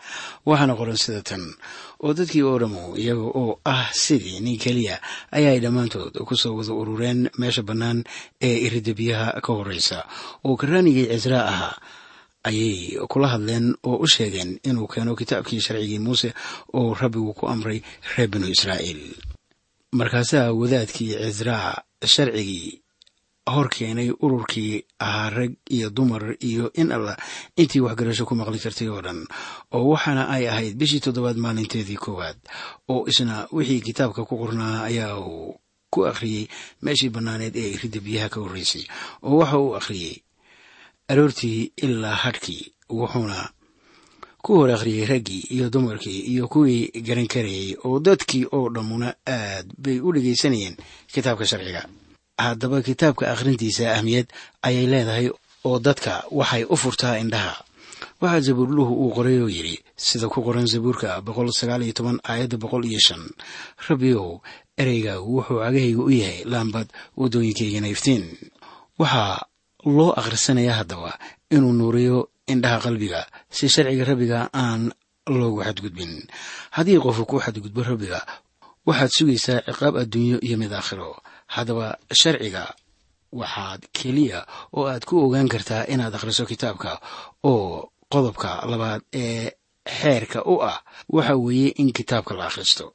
Waxaana 0.49 0.75
qoran 0.79 0.97
sida 1.05 1.23
tan 1.29 1.40
oo 2.05 2.12
dadkii 2.19 2.43
oo 2.49 2.59
dhammu 2.62 2.83
iyaga 3.02 3.26
oo 3.40 3.61
ah 3.75 3.88
sidii 4.05 4.40
nin 4.45 4.59
keliya 4.62 4.97
ayaay 5.37 5.59
dhammaantood 5.64 6.14
ku 6.29 6.35
soo 6.37 6.57
wada 6.59 6.73
urureen 6.81 7.21
meesha 7.40 7.62
bannaan 7.62 7.99
ee 8.47 8.57
iridabiyaha 8.67 9.40
ka 9.45 9.50
horreysa 9.57 9.99
oo 10.47 10.57
karaanigii 10.61 11.07
cisraa 11.12 11.45
ahaa 11.52 11.75
ayay 12.49 12.97
kula 13.11 13.29
hadleen 13.37 13.67
oo 13.88 13.97
u 14.00 14.07
sheegeen 14.14 14.50
inuu 14.69 14.88
keeno 14.93 15.12
kitaabkii 15.21 15.61
sharcigii 15.61 15.99
muuse 16.07 16.29
oo 16.79 16.95
rabbigu 17.00 17.33
ku 17.38 17.45
amray 17.52 17.79
reer 18.17 18.29
binu 18.33 18.47
israa'iil 18.49 19.02
markaasaa 19.92 20.52
wadaadkii 20.52 21.14
cisraa 21.14 21.82
sharcigii 22.06 22.82
hor 23.50 23.68
keenay 23.68 24.11
ururkii 24.25 24.85
ahaa 24.99 25.30
rag 25.30 25.52
iyo 25.70 25.90
dumar 25.90 26.37
iyo 26.40 26.73
in 26.73 26.92
allah 26.92 27.16
intii 27.56 27.80
waxgarasho 27.80 28.25
ku 28.26 28.35
maqli 28.35 28.59
kartay 28.59 28.88
oo 28.88 29.00
dhan 29.02 29.26
oo 29.75 29.88
waxaana 29.90 30.28
ay 30.28 30.49
ahayd 30.49 30.75
bishii 30.78 31.00
toddobaad 31.00 31.37
maalinteedii 31.37 31.97
koowaad 32.04 32.38
oo 32.88 33.06
isna 33.11 33.49
wixii 33.52 33.80
kitaabka 33.80 34.25
ku 34.25 34.38
qornaa 34.38 34.82
ayaa 34.87 35.18
uu 35.18 35.59
ku 35.90 36.06
akhriyey 36.06 36.47
meeshii 36.82 37.11
bannaaneed 37.11 37.56
ee 37.56 37.76
ridda 37.82 38.00
biyaha 38.00 38.28
ka 38.28 38.40
horreysay 38.40 38.85
oo 39.23 39.37
waxa 39.42 39.59
uu 39.59 39.75
akhriyey 39.76 40.14
aroortii 41.11 41.73
ilaa 41.82 42.14
hadhkii 42.25 42.62
wuxuuna 42.90 43.50
ku 44.42 44.54
hor 44.56 44.70
akhriyey 44.70 45.06
raggii 45.06 45.42
iyo 45.54 45.70
dumarkii 45.70 46.20
iyo 46.32 46.49
kuwii 46.49 46.90
garan 47.06 47.26
karayey 47.26 47.76
oo 47.85 48.00
dadkii 48.00 48.47
oo 48.52 48.68
dhammuna 48.75 49.14
aad 49.26 49.66
bay 49.78 50.00
u 50.00 50.12
dhegaysanayeen 50.12 50.76
kitaabka 51.12 51.47
sharciga. 51.47 51.82
Haddaba 52.38 52.82
kitaabka 52.82 53.30
akhrintiisa 53.32 53.92
ahmiyad 53.97 54.26
ayay 54.62 54.87
leedahay 54.87 55.28
oo 55.64 55.78
dadka 55.78 56.25
waxay 56.30 56.64
u 56.64 56.76
furtaa 56.76 57.18
indhaha. 57.18 57.64
Waxaa 58.20 58.40
zabuurluhu 58.40 58.94
uu 58.94 59.11
qoray 59.14 59.38
oo 59.44 59.49
yidhi 59.49 59.76
sida 59.97 60.28
ku 60.28 60.40
qoran 60.42 60.66
zabuurka 60.66 61.20
boqol 61.20 61.52
sagaal 61.52 61.82
iyo 61.85 61.92
toban 61.92 62.18
aayadda 62.25 62.56
boqol 62.56 62.85
iyo 62.88 63.00
shan. 63.06 63.20
Rabbiyow 63.88 64.40
ereyga 64.80 65.20
wuxuu 65.20 65.61
cagahayga 65.61 66.00
u 66.02 66.11
yahay 66.11 66.44
laambad 66.44 66.88
waddooyinkaygana 67.16 67.88
iftiin 67.92 68.25
waxaa 68.99 69.44
loo 69.85 70.12
akhrisanayaa 70.20 70.76
haddaba 70.80 71.18
inuu 71.50 71.73
nuuriyo 71.73 72.28
indhaha 72.54 72.78
qalbiga 72.87 73.21
si 73.57 73.64
sharciga 73.75 74.04
rabbiga 74.11 74.38
aan 74.62 74.83
loogu 75.38 75.61
xadgudbin. 75.66 76.12
Haddii 76.76 76.99
qofu 77.04 77.23
ku 77.30 77.37
xadgudbo 77.45 77.80
rabbiga 77.90 78.21
waxaad 78.88 79.11
sugaysaa 79.16 79.61
ciqaab 79.66 79.95
adduunyo 80.02 80.38
iyo 80.47 80.57
mid 80.62 80.73
aakhiro. 80.73 81.11
Haddaba 81.54 81.87
sharciga 82.21 82.64
waxaad 83.40 83.80
keliya 83.97 84.40
oo 84.76 84.85
aad 84.92 85.04
ku 85.09 85.14
ogaan 85.25 85.49
kartaa 85.52 85.85
inaad 85.92 86.14
akhriso 86.16 86.45
kitaabka 86.50 86.92
oo 87.50 87.90
qodobka 88.12 88.50
labaad 88.71 89.02
ee 89.14 89.50
xeerka 90.00 90.38
u 90.52 90.54
ah 90.71 90.78
waxa 91.16 91.35
weeye 91.45 91.69
in 91.80 91.92
kitaabka 91.99 92.35
la 92.38 92.45
akhristo. 92.50 92.87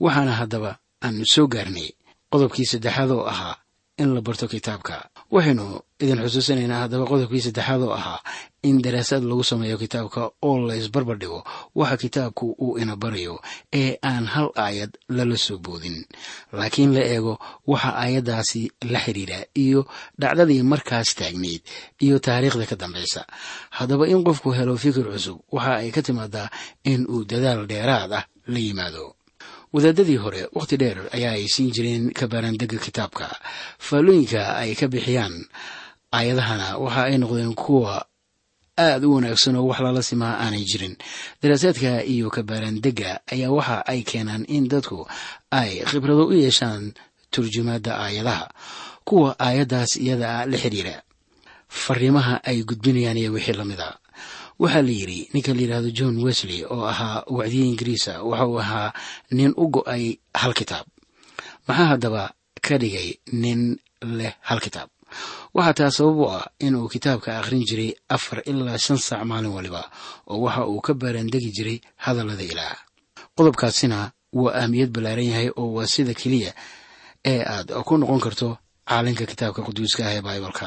Waxaana 0.00 0.32
haddaba 0.40 0.70
aan 1.04 1.16
soo 1.32 1.46
gaarnay 1.54 1.88
qodobkii 2.32 2.66
saddexaad 2.72 3.10
oo 3.16 3.24
ahaa 3.32 3.56
in 3.98 4.14
la 4.14 4.20
barto 4.20 4.46
kitaabka. 4.48 4.96
Waxaynu 5.34 5.66
idin 6.02 6.18
xusuusinaynaa 6.24 6.80
haddaba 6.84 7.06
qodobkii 7.10 7.40
saddexaad 7.46 7.82
oo 7.86 7.92
ahaa 8.00 8.20
in 8.68 8.82
daraasaad 8.84 9.22
lagu 9.30 9.44
sameeyo 9.44 9.76
kitaabka 9.78 10.22
oo 10.42 10.56
la 10.68 10.74
dhigo 11.20 11.40
waxa 11.74 11.96
kitaabku 12.02 12.46
uu 12.64 12.78
ina 12.82 12.96
barayo 12.96 13.34
ee 13.72 13.98
aan 14.02 14.26
hal 14.34 14.48
aayad 14.64 14.92
lala 15.16 15.36
soo 15.36 15.58
boodin. 15.58 16.04
Laakiin 16.52 16.94
la 16.94 17.00
eego 17.14 17.34
waxa 17.66 17.90
aayaddaasi 18.02 18.62
la 18.92 18.98
xidhiidha 19.04 19.38
iyo 19.64 19.80
dhacdadii 20.20 20.62
markaas 20.62 21.14
taagnayd 21.18 21.62
iyo 22.04 22.18
taariikhda 22.18 22.66
ka 22.70 22.76
dambaysa. 22.76 23.22
Haddaba 23.70 24.04
in 24.12 24.24
qofku 24.26 24.48
helo 24.58 24.76
fikir 24.76 25.06
cusub 25.12 25.38
waxa 25.54 25.72
ay 25.82 25.90
ka 25.94 26.02
timaadaa 26.02 26.48
in 26.84 27.06
uu 27.08 27.24
dadaal 27.30 27.66
dheeraad 27.70 28.12
ah 28.12 28.24
la 28.52 28.58
yimaado 28.58 29.16
wadaadadii 29.74 30.16
hore 30.24 30.42
wakhti 30.56 30.76
dheer 30.80 30.98
ayaa 31.16 31.34
ay 31.38 31.46
siin 31.54 31.70
jireen 31.74 32.04
kabaaraandega 32.18 32.78
kitaabka. 32.86 33.26
Faallooyinka 33.86 34.42
ay 34.62 34.70
ka 34.78 34.86
bixiyaan 34.92 35.34
aayadahana 36.16 36.66
waxa 36.84 37.02
ay 37.10 37.16
noqdeen 37.22 37.54
kuwa 37.62 38.06
aad 38.78 39.02
u 39.04 39.14
wanaagsan 39.14 39.56
oo 39.58 39.66
wax 39.70 39.78
lala 39.84 40.02
simaa 40.02 40.34
aanay 40.44 40.64
jirin. 40.70 40.94
Daraasaadka 41.42 41.90
iyo 42.12 42.30
kabaaraandega 42.30 43.10
ayaa 43.34 43.50
waxa 43.58 43.76
ay 43.92 44.00
keenaan 44.08 44.44
in 44.56 44.64
dadku 44.72 44.98
ay 45.50 45.82
khibrado 45.90 46.24
u 46.30 46.32
yeeshaan 46.42 46.92
turjumaadda 47.34 47.92
aayadaha 48.04 48.46
kuwa 49.04 49.30
aayaddaas 49.46 49.96
iyada 49.96 50.46
la 50.50 50.56
xidhiira 50.62 51.02
fariimaha 51.68 52.34
ay 52.46 52.62
gudbinayaan 52.68 53.18
iyo 53.18 53.30
wixii 53.34 53.58
la 53.58 53.64
mid 53.64 53.80
a 53.80 53.98
waxaa 54.62 54.82
la 54.86 54.92
yidhi 55.00 55.20
ninka 55.34 55.50
la 55.54 55.60
yidhaahdo 55.62 55.90
john 55.98 56.14
wesley 56.24 56.60
oo 56.74 56.84
ahaa 56.92 57.24
wacdiye 57.36 57.66
ingiriisa 57.70 58.12
waxa 58.22 58.46
uu 58.50 58.58
ahaa 58.64 58.92
nin 59.36 59.52
u 59.56 59.64
go'ay 59.74 60.04
hal 60.40 60.52
kitaab. 60.58 60.86
Maxaa 61.68 61.86
haddaba 61.92 62.22
ka 62.66 62.74
dhigay 62.82 63.08
nin 63.42 63.60
leh 64.18 64.32
hal 64.48 64.60
kitaab? 64.64 64.88
Waxaa 65.54 65.74
taa 65.78 65.90
sabab 65.96 66.18
u 66.18 66.24
ah 66.36 66.46
inuu 66.66 66.88
kitaabka 66.92 67.30
akhrin 67.38 67.62
jiray 67.68 67.90
afar 68.08 68.38
ilaa 68.50 68.78
shan 68.84 68.98
saac 69.06 69.22
maalin 69.30 69.52
waliba 69.56 69.82
oo 70.30 70.38
waxa 70.44 70.62
uu 70.70 70.80
ka 70.86 70.92
baaraandegi 71.00 71.50
jiray 71.56 71.78
hadallada 72.04 72.42
ilaah. 72.52 72.76
Qodobkaasina 73.36 73.98
waa 74.32 74.54
ahmiyad 74.62 74.90
ballaaran 74.94 75.24
yahay 75.30 75.48
oo 75.60 75.72
waa 75.76 75.86
sida 75.86 76.14
keliya 76.14 76.52
ee 77.30 77.40
aad 77.54 77.68
ku 77.86 77.94
noqon 77.98 78.20
karto 78.24 78.48
caalinka 78.88 79.24
kitaabka 79.30 79.60
quduuska 79.66 80.02
ah 80.06 80.14
ee 80.16 80.22
baibalka 80.26 80.66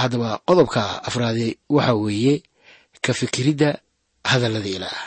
haddaba 0.00 0.28
qodobka 0.48 0.82
afraadi 1.08 1.48
waxa 1.76 1.94
weeye 1.94 2.34
ka 3.04 3.12
fikiridda 3.20 3.70
hadallada 4.30 4.68
ilaah. 4.76 5.00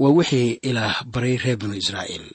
Waa 0.00 0.10
wixii 0.18 0.58
ilaah 0.68 0.94
baray 1.12 1.36
reer 1.42 1.56
binu 1.60 1.74
israa'iil. 1.82 2.26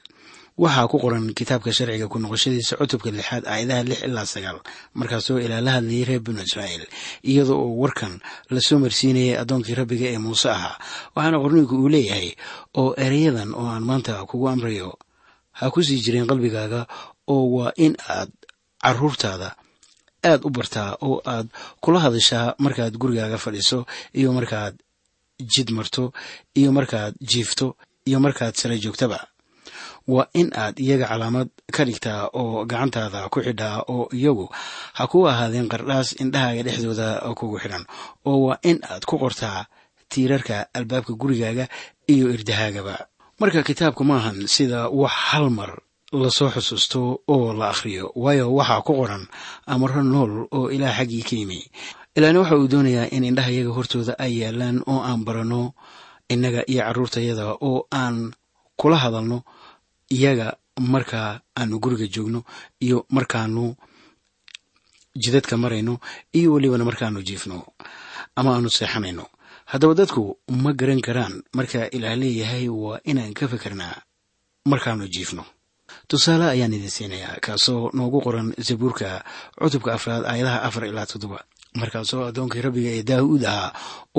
Waxaa 0.57 0.87
ku 0.91 0.97
qoran 1.03 1.33
kitaabka 1.37 1.69
sharciga 1.77 2.07
ku 2.09 2.17
noqoshadiisa 2.19 2.77
cutubka 2.81 3.09
lixaad 3.13 3.43
aayadaha 3.45 3.83
lix 3.89 3.99
ilaa 4.07 4.25
sagaal. 4.25 4.57
Markaasoo 4.97 5.37
ilaa 5.45 5.61
la 5.65 5.71
hadlayay 5.77 6.05
reer 6.09 6.19
binu 6.25 6.41
israa'iil 6.47 6.85
iyada 7.29 7.53
oo 7.53 7.77
warkan 7.81 8.13
la 8.53 8.59
soo 8.67 8.79
marsiinayay 8.83 9.37
addoonkii 9.41 9.75
rabbiga 9.79 10.07
ee 10.13 10.17
muuse 10.25 10.49
ahaa. 10.49 10.75
Waxaana 11.15 11.37
qorniinku 11.43 11.75
uu 11.81 11.89
leeyahay 11.93 12.29
oo 12.81 12.89
ereyadan 13.05 13.53
oo 13.59 13.67
aan 13.73 13.83
maanta 13.89 14.13
kugu 14.29 14.47
amrayo 14.49 14.89
ha 15.61 15.69
ku 15.73 15.79
sii 15.85 16.01
jireen 16.05 16.27
qalbigaaga 16.31 16.81
oo 17.33 17.43
waa 17.55 17.71
in 17.85 17.93
aad 18.09 18.31
caruurtaada 18.83 19.49
aad 20.29 20.41
u 20.41 20.49
bartaa 20.49 20.97
oo 21.07 21.21
aad 21.33 21.47
kula 21.83 21.99
hadashaa 22.05 22.55
markaad 22.63 22.93
gurigaaga 23.01 23.37
fadhiiso 23.37 23.85
iyo 24.17 24.29
markaad 24.37 24.73
jid 25.39 25.69
marto 25.71 26.13
iyo 26.55 26.71
markaad 26.71 27.13
jiifto 27.21 27.75
iyo 28.05 28.19
markaad 28.19 28.55
sare 28.55 28.77
joogtaba. 28.79 29.27
Waa 30.07 30.27
in 30.33 30.49
aad 30.55 30.79
iyaga 30.79 31.07
calaamad 31.07 31.49
ka 31.71 31.83
dhigtaa 31.85 32.29
oo 32.33 32.65
gacantaada 32.65 33.29
ku 33.29 33.41
xidhaa 33.43 33.83
oo 33.91 34.07
iyagu 34.15 34.47
ha 34.97 35.03
ku 35.07 35.27
ahaadeen 35.27 35.67
qardhaas 35.69 36.15
indhahaaga 36.21 36.63
dhexdooda 36.63 37.07
kugu 37.35 37.59
xidhan 37.59 37.83
oo 38.25 38.37
waa 38.47 38.57
in 38.63 38.79
aad 38.87 39.03
ku 39.05 39.19
qortaa 39.19 39.67
tiirarka 40.09 40.67
albaabka 40.73 41.13
gurigaaga 41.13 41.67
iyo 42.07 42.31
irdahaagaba. 42.31 42.95
Marka 43.39 43.63
kitaabku 43.63 44.03
maahan 44.07 44.47
sida 44.47 44.87
wax 44.89 45.11
hal 45.11 45.49
mar 45.49 45.71
la 46.11 46.29
soo 46.31 46.49
xusuusto 46.55 47.19
oo 47.27 47.53
la 47.53 47.69
akhriyo 47.75 48.11
waayo 48.15 48.47
waxaa 48.55 48.81
ku 48.87 48.93
qoran 48.95 49.27
amaro 49.67 50.01
nool 50.03 50.47
oo 50.55 50.71
ilaah 50.71 50.95
xaggii 50.97 51.23
ka 51.27 51.35
yimi 51.35 51.59
ilaahna 52.17 52.39
waxa 52.41 52.55
uu 52.57 52.67
doonayaa 52.73 53.09
in 53.15 53.23
indhaha 53.29 53.51
iyaga 53.55 53.71
hortooda 53.77 54.13
ay 54.25 54.33
yaalaan 54.41 54.77
oo 54.91 54.99
aan 55.09 55.21
baranno 55.27 55.61
innaga 56.33 56.61
iyo 56.71 56.81
carruurtayada 56.87 57.43
oo 57.67 57.79
aan 58.01 58.15
kula 58.79 58.97
hadalno 59.03 59.37
iyaga 60.17 60.47
markaa 60.93 61.29
aanu 61.59 61.75
guriga 61.83 62.07
joogno 62.15 62.39
iyo 62.85 62.97
markaanu 63.15 63.63
jidadka 65.23 65.55
marayno 65.63 65.93
iyo 66.37 66.47
welibana 66.53 66.85
markaanu 66.89 67.19
jiifno 67.27 67.57
ama 68.35 68.49
aanu 68.55 68.69
seexanayno. 68.69 69.25
Haddaba 69.71 69.93
dadku 69.99 70.23
ma 70.63 70.71
garan 70.79 71.01
karaan 71.07 71.35
marka 71.57 71.89
ilaah 71.95 72.15
leeyahay 72.21 72.65
waa 72.69 72.99
inaan 73.09 73.33
ka 73.37 73.47
fikirnaa 73.51 73.95
markaanu 74.71 75.07
jiifno. 75.15 75.43
Tusaale 76.07 76.45
ayaan 76.53 76.73
idin 76.77 76.89
siinayaa 76.89 77.39
kaasoo 77.45 77.89
noogu 77.97 78.19
qoran 78.25 78.53
zabuurka 78.67 79.09
cutubka 79.59 79.93
afraad 79.97 80.23
aayadaha 80.31 80.59
afar 80.67 80.83
ilaa 80.85 81.05
toddoba 81.11 81.39
markaasoo 81.81 82.23
addoonkii 82.29 82.61
rabbiga 82.67 82.89
ee 82.97 83.03
daa'uud 83.09 83.43
ahaa 83.51 83.69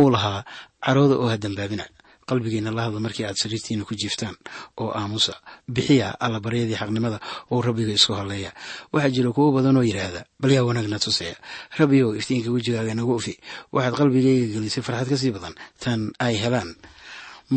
uu 0.01 0.11
lahaa 0.15 0.41
carooda 0.85 1.15
oo 1.23 1.29
ha 1.33 1.37
dambaabina 1.45 1.85
qalbigiina 2.29 2.71
la 2.77 2.83
hadla 2.87 3.01
markii 3.07 3.25
aad 3.29 3.37
sariirtiina 3.43 3.85
ku 3.89 3.95
jiiftaan 4.01 4.37
oo 4.83 4.91
aamusa 5.01 5.35
bixiya 5.75 6.09
allabaryadii 6.25 6.77
xaqnimada 6.81 7.19
oo 7.53 7.59
rabbiga 7.67 7.93
isku 7.99 8.13
halleeya. 8.19 8.51
Waxaa 8.93 9.11
jira 9.15 9.31
kuwo 9.33 9.49
badan 9.57 9.77
oo 9.81 9.83
yidhaahda 9.89 10.21
bal 10.41 10.53
yaa 10.57 10.65
wanaagna 10.69 10.99
tusaya 11.05 11.37
rabbiyow 11.81 12.11
iftiinka 12.21 12.51
wejigaaga 12.55 12.93
nagu 12.99 13.15
ufi 13.17 13.35
waxaad 13.73 13.95
qalbigayga 14.01 14.47
gelisay 14.55 14.83
farxad 14.87 15.09
ka 15.13 15.17
sii 15.23 15.33
badan. 15.37 15.55
Tan 15.83 16.01
ay 16.21 16.35
helaan 16.43 16.71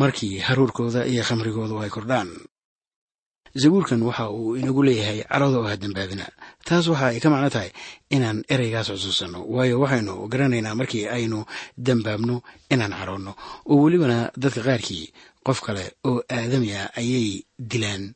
markii 0.01 0.39
haruurkooda 0.47 1.03
iyo 1.11 1.23
khamrigoodu 1.27 1.75
ay 1.83 1.89
kordhaan 1.95 2.29
zabuurkan 3.55 4.01
waxa 4.01 4.29
uu 4.29 4.55
inagu 4.57 4.83
leeyahay 4.83 5.23
carada 5.23 5.57
oo 5.59 5.67
ha 5.67 5.75
dambaabina. 5.77 6.25
Taas 6.65 6.87
waxa 6.87 7.07
ay 7.11 7.19
ka 7.19 7.29
macno 7.29 7.49
tahay 7.49 7.71
inaan 8.09 8.43
ereygaas 8.49 8.87
xusuusanno 8.91 9.43
waayo 9.53 9.79
waxaynu 9.83 10.27
garanaynaa 10.31 10.75
markii 10.75 11.07
aynu 11.07 11.45
dambaabno 11.77 12.41
inaan 12.73 12.93
caroonno 12.99 13.33
oo 13.69 13.77
welibana 13.83 14.31
dadka 14.37 14.61
qaarkii 14.67 15.05
qof 15.45 15.59
kale 15.65 15.85
oo 16.07 16.23
aadami 16.29 16.71
ayay 16.99 17.43
dilaan 17.59 18.15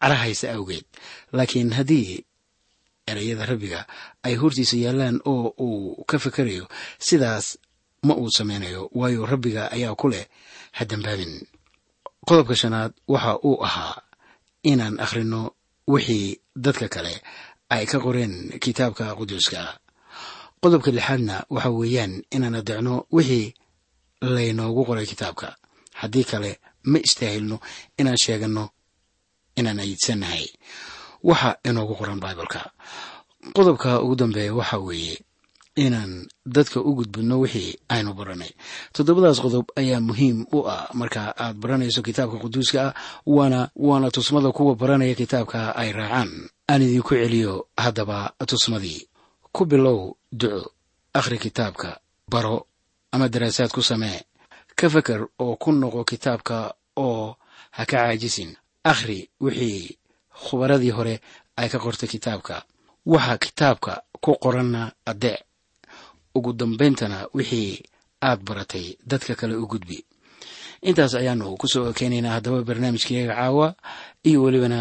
carahaysa 0.00 0.52
awgeed. 0.54 0.84
Laakiin 1.32 1.72
haddii 1.72 2.24
ereyada 3.10 3.46
rabbiga 3.46 3.86
ay 4.22 4.34
hortiisa 4.36 4.76
yaallaan 4.76 5.20
oo 5.24 5.54
uu 5.58 6.04
ka 6.08 6.18
fikerayo 6.18 6.68
sidaas 6.98 7.58
ma 8.06 8.14
uu 8.14 8.30
samaynayo 8.30 8.90
waayo 8.94 9.26
rabbiga 9.26 9.72
ayaa 9.74 9.94
ku 9.98 10.08
leh 10.08 10.26
ha 10.76 10.84
dambaabin. 10.84 11.42
Qodobka 12.28 12.54
shanaad 12.54 12.92
waxa 13.08 13.38
uu 13.42 13.64
ahaa 13.64 13.96
inaan 14.62 15.00
akhrino 15.00 15.54
wixii 15.88 16.40
dadka 16.56 16.88
kale 16.88 17.14
ay 17.70 17.86
ka 17.86 17.98
qoreen 18.00 18.58
kitaabka 18.62 19.14
quduuska. 19.18 19.78
Qodobka 20.62 20.90
lixaadna 20.90 21.44
waxa 21.50 21.70
weeyaan 21.70 22.22
inaan 22.34 22.54
adeecno 22.60 22.94
wixii 23.12 23.54
laynoogu 24.20 24.82
qoray 24.88 25.06
kitaabka. 25.06 25.56
Haddii 26.00 26.24
kale 26.24 26.50
ma 26.90 26.98
istaahilno 26.98 27.56
inaan 27.98 28.18
sheeganno 28.24 28.64
inaan 29.58 29.78
ayidsanahay. 29.84 30.46
Waxa 31.22 31.50
inoogu 31.68 31.94
qoran 31.98 32.20
baibalka 32.20 32.60
qodobka 33.56 34.00
ugu 34.02 34.14
dambeeya 34.16 34.54
waxa 34.54 34.78
weeye 34.78 35.16
inaan 35.84 36.12
dadka 36.54 36.80
u 36.80 36.90
gudbinno 36.98 37.36
wixii 37.42 37.78
aynu 37.94 38.10
baranay. 38.18 38.50
Toddobadaas 38.94 39.38
qodob 39.44 39.66
ayaa 39.80 40.00
muhiim 40.08 40.38
u 40.52 40.58
ah. 40.74 40.88
Marka 40.98 41.22
aad 41.44 41.56
baranayso 41.62 42.02
kitaabka 42.02 42.36
quduuska 42.42 42.80
ah 42.88 42.94
waana 43.26 43.60
waana 43.76 44.10
tusmada 44.10 44.50
kuwa 44.52 44.74
baranaya 44.74 45.14
kitaabka 45.14 45.76
ay 45.76 45.92
raacaan. 45.92 46.30
Aan 46.70 46.82
idinku 46.82 47.14
celiyo 47.14 47.54
haddaba 47.76 48.32
tusmadii. 48.46 49.06
Ku 49.52 49.64
bilow 49.70 50.16
duco 50.32 50.72
akhri 51.14 51.38
kitaabka 51.38 52.00
baro 52.30 52.66
ama 53.12 53.28
daraasaad 53.28 53.70
ku 53.72 53.82
samee. 53.82 54.20
Ka 54.76 54.86
feker 54.90 55.26
oo 55.38 55.56
ku 55.56 55.72
noqo 55.72 56.04
kitaabka 56.04 56.74
oo 56.96 57.36
ha 57.76 57.82
ka 57.86 57.96
caajisin. 58.06 58.56
Akhri 58.84 59.30
wixii 59.40 59.96
khubaradii 60.44 60.90
hore 60.90 61.14
ay 61.56 61.68
ka 61.68 61.78
qortay 61.78 62.08
kitaabka. 62.08 62.62
Waxa 63.06 63.38
kitaabka 63.38 63.92
ku 64.20 64.36
qoranna 64.42 64.92
adeec 65.06 65.47
ugu 66.38 66.52
dambayntana 66.60 67.18
wixii 67.36 67.82
aad 68.28 68.40
baratay 68.46 68.86
dadka 69.10 69.34
kale 69.40 69.54
u 69.56 69.66
gudbi. 69.72 69.98
Intaas 70.88 71.14
ayaanu 71.20 71.56
ku 71.60 71.66
soo 71.72 71.92
keenaynaa 71.98 72.34
haddaba 72.38 72.62
barnaamijkayaga 72.68 73.34
caawa 73.38 73.66
iyo 74.28 74.38
welibana 74.44 74.80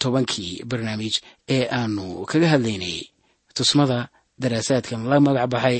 tobankii 0.00 0.52
barnaamij 0.70 1.14
ee 1.54 1.64
aanu 1.78 2.24
kaga 2.30 2.48
hadlaynay 2.54 2.96
tusmada 3.56 3.98
daraasaadkan 4.42 5.00
la 5.10 5.16
magac 5.26 5.48
baxay 5.52 5.78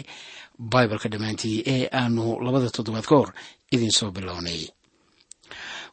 baibalka 0.73 1.09
dhammaantii 1.13 1.57
ee 1.73 1.85
aanu 2.01 2.25
labada 2.45 2.69
toddobaad 2.75 3.07
ka 3.11 3.15
hor 3.19 3.31
idin 3.75 3.91
soo 3.99 4.11
bilownay. 4.17 4.63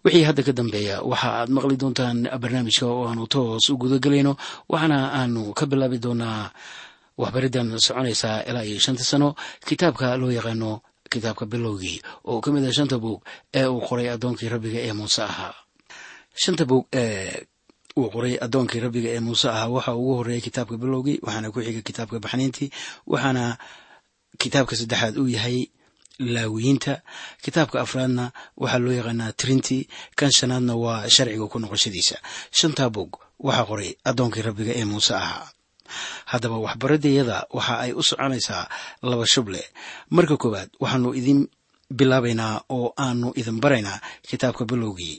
Wixii 0.04 0.24
hadda 0.28 0.44
ka 0.48 0.52
dambeeya 0.60 0.96
waxa 1.12 1.30
aad 1.40 1.50
maqli 1.56 1.76
doontaan 1.82 2.18
barnaamijka 2.42 2.86
oo 2.94 3.04
aanu 3.10 3.24
toos 3.34 3.66
u 3.72 3.78
gudagelayno 3.82 4.34
waxaana 4.72 4.98
aanu 5.20 5.42
ka 5.58 5.64
bilaabi 5.72 5.98
doonaa 6.06 6.52
waxbariddan 7.22 7.68
soconaysaa 7.88 8.44
ilaa 8.50 8.64
iyo 8.70 8.80
shanta 8.86 9.04
sano. 9.12 9.30
Kitaabka 9.68 10.18
loo 10.22 10.32
yaqaano 10.38 10.72
kitaabka 11.12 11.46
bilowgii 11.52 11.98
oo 12.30 12.42
ka 12.44 12.50
mid 12.54 12.64
ah 12.70 12.74
shanta 12.78 12.98
buug 13.04 13.20
ee 13.54 13.66
uu 13.74 13.82
qoray 13.88 14.08
addoonkii 14.14 14.50
rabbiga 14.54 14.80
ee 14.88 14.94
muuse 15.00 15.22
ahaa. 15.30 15.54
Shanta 16.42 16.64
buug 16.70 16.86
ee 16.94 17.48
uu 17.98 18.10
qoray 18.14 18.34
addoonkii 18.46 18.80
rabbiga 18.86 19.10
ee 19.16 19.20
muuse 19.28 19.48
ahaa 19.50 19.70
waxa 19.76 19.92
ugu 20.00 20.14
horreeyay 20.18 20.42
kitaabka 20.46 20.76
bilowgii 20.82 21.18
waxaana 21.26 21.48
ku 21.54 21.60
xiga 21.66 21.82
kitaabka 21.88 22.18
baxniintii 22.24 22.70
waxaana 23.12 23.44
kitaabka 24.42 24.74
saddexaad 24.80 25.16
uu 25.22 25.28
yahay 25.38 25.60
laawiyiinta. 26.36 26.94
Kitaabka 27.44 27.78
afraadna 27.86 28.26
waxaa 28.62 28.80
loo 28.84 28.94
yaqaanaa 29.00 29.32
trinti 29.42 29.78
kan 30.18 30.32
shanaadna 30.38 30.74
waa 30.84 31.10
sharciga 31.16 31.48
ku 31.52 31.58
noqoshadiisa. 31.64 32.16
Shantaa 32.58 32.90
bog 32.96 33.12
waxaa 33.48 33.66
qoray 33.70 33.90
addoonkii 34.10 34.42
rabbiga 34.48 34.74
ee 34.80 34.86
muuse 34.92 35.14
ahaa 35.22 35.48
haddaba 36.32 36.58
waxbaradayada 36.66 37.38
waxa 37.58 37.74
ay 37.84 37.92
u 37.94 38.02
soconaysaa 38.10 38.64
laba 39.10 39.26
shuble. 39.34 39.62
Marka 40.16 40.36
koowaad 40.42 40.70
waxaanu 40.84 41.10
idin 41.20 41.40
bilaabaynaa 41.98 42.56
oo 42.76 42.88
aanu 43.06 43.28
idin 43.40 43.58
baraynaa 43.64 44.00
kitaabka 44.30 44.64
bilowgii. 44.72 45.18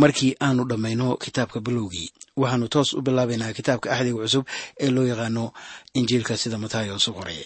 Markii 0.00 0.32
aanu 0.44 0.62
dhammayno 0.70 1.16
kitaabka 1.24 1.58
bilowgii 1.66 2.08
waxaanu 2.40 2.66
toos 2.72 2.90
u 2.92 3.00
bilaabaynaa 3.06 3.52
kitaabka 3.58 3.88
axdiga 3.94 4.18
cusub 4.22 4.44
ee 4.82 4.90
loo 4.94 5.06
yaqaano 5.12 5.44
injiilka 5.98 6.34
sida 6.42 6.58
matayos 6.62 7.08
u 7.08 7.12
qoray 7.18 7.40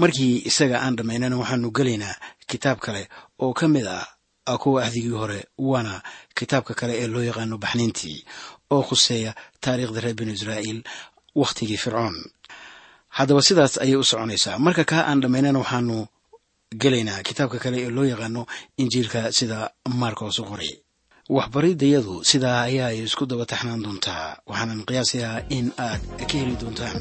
markii 0.00 0.34
isaga 0.50 0.76
aan 0.84 0.96
dhammaynana 0.96 1.36
waxaanu 1.40 1.68
gelaynaa 1.76 2.14
kitaab 2.50 2.78
kale 2.84 3.02
oo 3.44 3.52
ka 3.58 3.66
mid 3.74 3.86
ah 3.86 4.58
kuwa 4.62 4.84
axdigii 4.86 5.16
hore 5.20 5.40
waana 5.58 5.94
kitaabka 6.38 6.72
kale 6.78 6.92
ee 7.02 7.06
loo 7.12 7.22
yaqaano 7.28 7.56
baxniintii 7.64 8.18
oo 8.74 8.82
khuseeya 8.88 9.32
taariikhda 9.62 10.00
reer 10.04 10.14
binu 10.18 10.32
israa'iil 10.38 10.80
wakhtigii 11.40 11.76
fircoon. 11.84 12.16
Haddaba 13.16 13.40
sidaas 13.48 13.74
ayay 13.82 13.96
u 13.96 14.04
soconaysaa. 14.10 14.58
Marka 14.64 14.84
kaa 14.90 15.02
aan 15.10 15.20
dhammaynana 15.22 15.58
waxaanu 15.62 15.96
gelaynaa 16.82 17.22
kitaabka 17.26 17.58
kale 17.62 17.76
ee 17.84 17.90
loo 17.96 18.04
yaqaano 18.12 18.42
injiilka 18.82 19.20
sida 19.38 19.58
marcos 20.02 20.38
u 20.38 20.44
qoray. 20.50 20.72
Waxbaridayadu 21.36 22.14
sidaa 22.30 22.60
ayaa 22.68 22.88
ay 22.92 22.98
isku 23.06 23.24
daba 23.30 23.44
taxnaan 23.50 23.82
doontaa. 23.84 24.24
Waxaanan 24.48 24.80
qiyaasayaa 24.88 25.38
in 25.56 25.66
aad 25.86 26.02
ka 26.30 26.34
heli 26.40 26.54
doontaan 26.60 26.98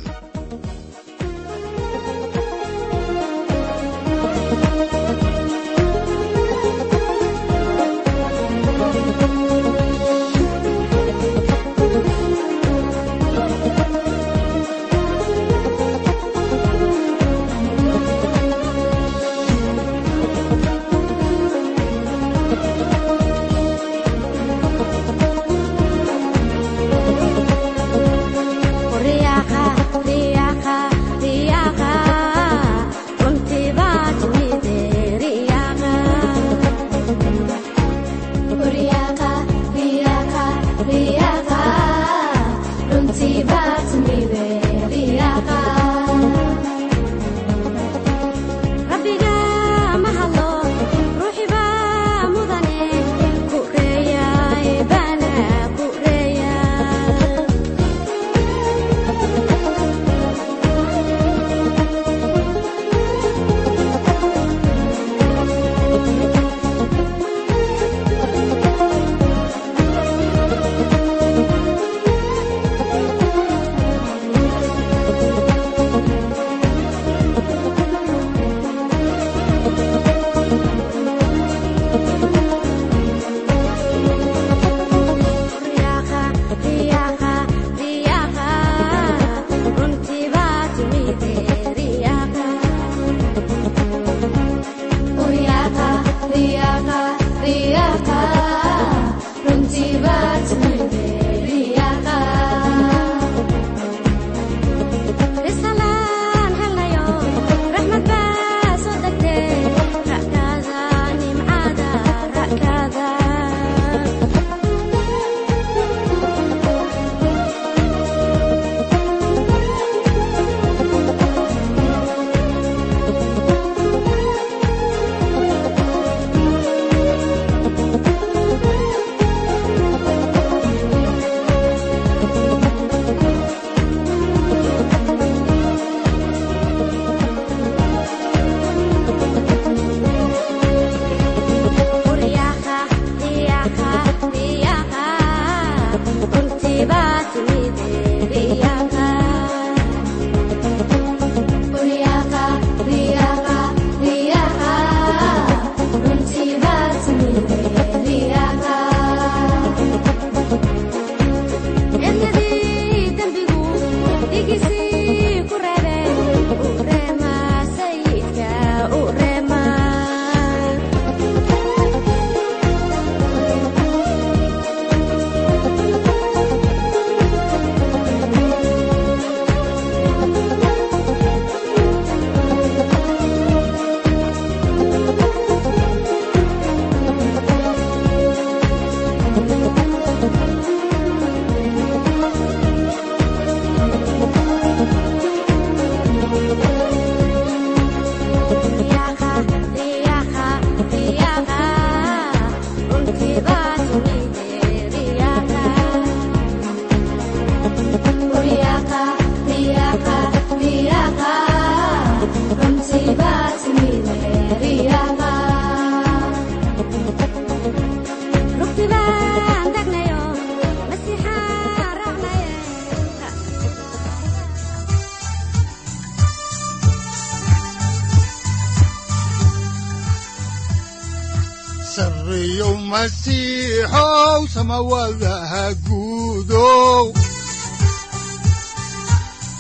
masiixow 233.05 234.41
samawadaha 234.49 235.65
guudow 235.85 237.13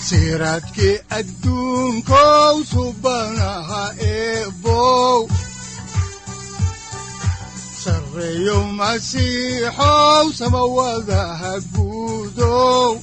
siraadkii 0.07 0.97
adduunkow 1.17 2.55
subanaha 2.71 3.83
eebow 4.01 5.29
sareyow 7.83 8.63
masiixow 8.81 10.25
samawadaha 10.39 11.53
guudow 11.75 12.97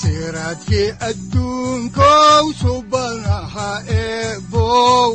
siraadkii 0.00 0.90
adduunkow 1.08 2.44
subanaha 2.62 3.70
eebow 4.02 5.14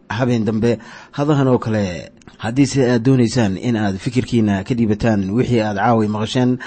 habeen 0.17 0.45
dambe 0.45 0.71
hadahan 1.17 1.47
oo 1.47 1.59
kale 1.65 2.11
haddiise 2.43 2.81
aad 2.91 3.03
doonaysaan 3.05 3.57
in 3.57 3.75
aad 3.75 3.97
fikirkiina 3.97 4.63
ka 4.67 4.73
dhiibataan 4.77 5.29
wixii 5.37 5.61
aad 5.61 5.77
caawi 5.77 6.07
maqasheen 6.15 6.57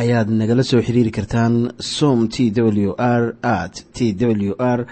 ayaad 0.00 0.28
nagala 0.30 0.62
soo 0.70 0.82
xiriiri 0.86 1.10
kartaan 1.10 1.54
som 1.78 2.28
t 2.28 2.50
w 2.54 2.94
r 2.98 3.34
at 3.42 3.74
t 3.92 4.12
w 4.14 4.54
r 4.58 4.86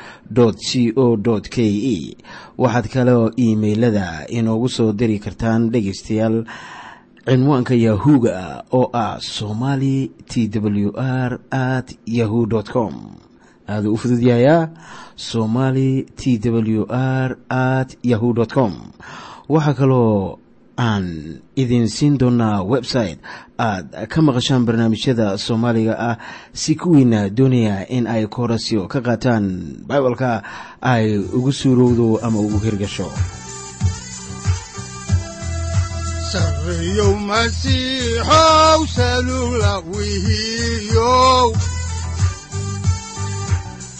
c 0.68 0.92
o 0.96 1.16
k 1.54 1.56
e 1.94 2.16
waxaad 2.58 2.86
kaloo 2.94 3.30
iimailada 3.38 4.26
inoogu 4.38 4.68
soo 4.68 4.92
diri 4.92 5.18
kartaan 5.18 5.70
dhegaystayaal 5.72 6.36
cinwaanka 7.26 7.74
yahu-ga 7.74 8.64
oo 8.78 8.90
ah 8.92 9.16
somali 9.20 10.10
t 10.30 10.48
w 10.58 10.90
r 10.96 11.38
at 11.50 11.94
yahu 12.06 12.46
com 12.72 12.94
aaduu 13.68 13.92
u 13.94 13.96
fududyahayaa 13.96 14.68
somali 15.16 16.06
t 16.16 16.38
w 16.50 16.86
r 16.90 17.36
at 17.48 17.96
yahu 18.02 18.34
com. 18.54 18.72
Waxaa 19.48 19.74
kaloo 19.74 20.38
aan 20.78 21.38
idin 21.56 21.88
siin 21.88 22.18
doonaa 22.18 22.62
website. 22.64 23.18
Aad 23.58 24.08
ka 24.08 24.22
maqashaan 24.22 24.64
barnaamijyada 24.66 25.38
soomaaliga 25.38 25.94
ah 25.98 26.16
si 26.52 26.74
kuwiina 26.74 27.28
doonaya 27.30 27.86
in 27.88 28.06
ay 28.06 28.26
koorasyo 28.26 28.88
ka 28.88 29.00
qaataan 29.00 29.44
bibalka 29.88 30.42
ay 30.80 31.18
ugu 31.18 31.52
suurowdo 31.52 32.18
ama 32.26 32.40
ugu 32.40 32.58
hirgasho 32.58 33.06